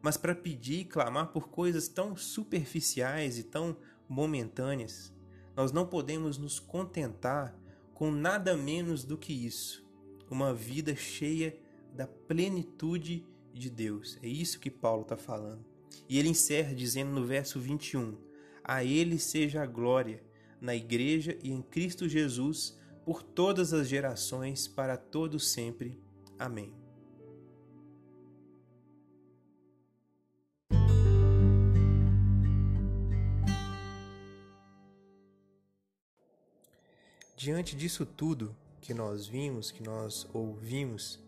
mas 0.00 0.16
para 0.16 0.34
pedir 0.34 0.80
e 0.80 0.84
clamar 0.84 1.28
por 1.28 1.48
coisas 1.48 1.88
tão 1.88 2.16
superficiais 2.16 3.38
e 3.38 3.42
tão 3.42 3.76
momentâneas. 4.08 5.12
Nós 5.56 5.72
não 5.72 5.86
podemos 5.86 6.38
nos 6.38 6.58
contentar 6.58 7.54
com 7.92 8.10
nada 8.10 8.56
menos 8.56 9.04
do 9.04 9.18
que 9.18 9.32
isso, 9.32 9.84
uma 10.30 10.54
vida 10.54 10.94
cheia 10.94 11.58
da 11.92 12.06
plenitude 12.06 13.26
de 13.52 13.68
Deus. 13.68 14.18
É 14.22 14.28
isso 14.28 14.60
que 14.60 14.70
Paulo 14.70 15.02
está 15.02 15.16
falando. 15.16 15.64
E 16.08 16.18
ele 16.18 16.28
encerra 16.28 16.74
dizendo 16.74 17.10
no 17.10 17.26
verso 17.26 17.58
21: 17.58 18.16
A 18.62 18.84
ele 18.84 19.18
seja 19.18 19.62
a 19.62 19.66
glória 19.66 20.22
na 20.60 20.74
igreja 20.74 21.36
e 21.42 21.50
em 21.50 21.62
Cristo 21.62 22.08
Jesus 22.08 22.78
por 23.08 23.22
todas 23.22 23.72
as 23.72 23.88
gerações, 23.88 24.68
para 24.68 24.94
todos 24.94 25.50
sempre. 25.50 25.98
Amém. 26.38 26.74
Diante 37.34 37.74
disso 37.74 38.04
tudo 38.04 38.54
que 38.78 38.92
nós 38.92 39.26
vimos, 39.26 39.70
que 39.70 39.82
nós 39.82 40.28
ouvimos, 40.34 41.18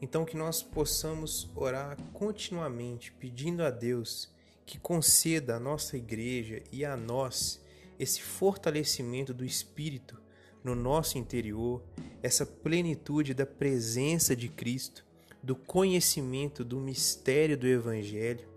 então, 0.00 0.24
que 0.24 0.36
nós 0.36 0.62
possamos 0.62 1.50
orar 1.56 2.00
continuamente, 2.12 3.10
pedindo 3.10 3.64
a 3.64 3.70
Deus 3.70 4.30
que 4.64 4.78
conceda 4.78 5.56
à 5.56 5.58
nossa 5.58 5.96
igreja 5.96 6.62
e 6.70 6.84
a 6.84 6.96
nós 6.96 7.60
esse 7.98 8.22
fortalecimento 8.22 9.34
do 9.34 9.44
Espírito 9.44 10.27
no 10.68 10.74
nosso 10.74 11.18
interior, 11.18 11.82
essa 12.22 12.46
plenitude 12.46 13.34
da 13.34 13.44
presença 13.44 14.36
de 14.36 14.48
Cristo, 14.48 15.04
do 15.42 15.56
conhecimento 15.56 16.64
do 16.64 16.78
mistério 16.78 17.56
do 17.56 17.66
Evangelho 17.66 18.48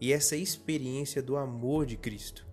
e 0.00 0.12
essa 0.12 0.36
experiência 0.36 1.22
do 1.22 1.36
amor 1.36 1.86
de 1.86 1.96
Cristo. 1.96 2.46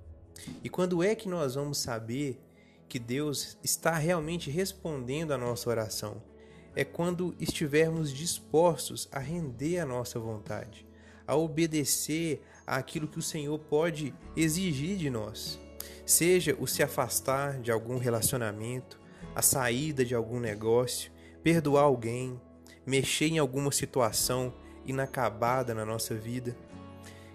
E 0.64 0.70
quando 0.70 1.04
é 1.04 1.16
que 1.16 1.28
nós 1.28 1.56
vamos 1.56 1.78
saber 1.80 2.42
que 2.88 3.00
Deus 3.00 3.58
está 3.64 3.96
realmente 3.98 4.50
respondendo 4.50 5.32
a 5.32 5.38
nossa 5.38 5.70
oração? 5.70 6.22
é 6.78 6.86
quando 6.86 7.36
estivermos 7.40 8.14
dispostos 8.14 9.10
a 9.12 9.18
render 9.18 9.80
a 9.80 9.86
nossa 9.86 10.20
vontade, 10.20 10.86
a 11.26 11.36
obedecer 11.36 12.40
àquilo 12.68 13.08
que 13.08 13.18
o 13.18 13.22
Senhor 13.22 13.58
pode 13.58 14.14
exigir 14.36 14.96
de 14.96 15.10
nós. 15.10 15.60
Seja 16.06 16.56
o 16.60 16.68
se 16.68 16.84
afastar 16.84 17.60
de 17.60 17.72
algum 17.72 17.98
relacionamento, 17.98 19.00
a 19.36 19.42
saída 19.42 20.04
de 20.04 20.16
algum 20.16 20.40
negócio, 20.40 21.12
perdoar 21.44 21.84
alguém, 21.84 22.40
mexer 22.86 23.28
em 23.28 23.38
alguma 23.38 23.72
situação 23.72 24.54
inacabada 24.86 25.74
na 25.74 25.86
nossa 25.86 26.16
vida, 26.16 26.58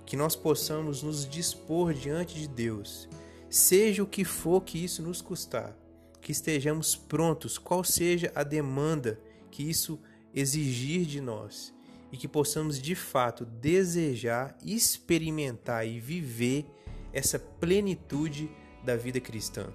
que 0.04 0.16
nós 0.16 0.34
possamos 0.34 1.02
nos 1.02 1.28
dispor 1.28 1.94
diante 1.94 2.34
de 2.34 2.48
Deus, 2.48 3.08
seja 3.48 4.02
o 4.02 4.06
que 4.06 4.24
for 4.24 4.62
que 4.62 4.82
isso 4.82 5.02
nos 5.02 5.20
custar, 5.20 5.76
que 6.20 6.32
estejamos 6.32 6.96
prontos, 6.96 7.58
qual 7.58 7.84
seja 7.84 8.32
a 8.34 8.42
demanda 8.42 9.20
que 9.50 9.62
isso 9.68 10.00
exigir 10.34 11.04
de 11.04 11.20
nós 11.20 11.74
e 12.10 12.16
que 12.16 12.28
possamos 12.28 12.80
de 12.80 12.94
fato 12.94 13.44
desejar, 13.44 14.56
experimentar 14.64 15.86
e 15.86 16.00
viver 16.00 16.66
essa 17.12 17.38
plenitude 17.38 18.50
da 18.84 18.96
vida 18.96 19.20
cristã. 19.20 19.72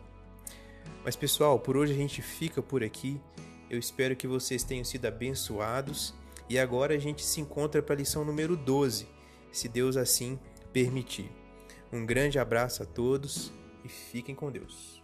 Mas 1.04 1.16
pessoal, 1.16 1.60
por 1.60 1.78
hoje 1.78 1.94
a 1.94 1.96
gente 1.96 2.22
fica 2.22 2.62
por 2.62 2.84
aqui. 2.84 3.20
Eu 3.70 3.80
espero 3.80 4.16
que 4.16 4.28
vocês 4.28 4.64
tenham 4.64 4.84
sido 4.84 5.06
abençoados 5.06 6.14
e 6.50 6.58
agora 6.58 6.96
a 6.96 7.00
gente 7.00 7.24
se 7.24 7.42
encontra 7.42 7.82
para 7.82 7.96
a 7.96 7.98
lição 7.98 8.24
número 8.24 8.56
12, 8.56 9.08
se 9.52 9.68
Deus 9.68 9.98
assim 9.98 10.40
permitir. 10.72 11.30
Um 11.92 12.06
grande 12.06 12.40
abraço 12.40 12.84
a 12.84 12.86
todos 12.86 13.52
e 13.84 13.90
fiquem 13.90 14.36
com 14.36 14.52
Deus. 14.52 14.97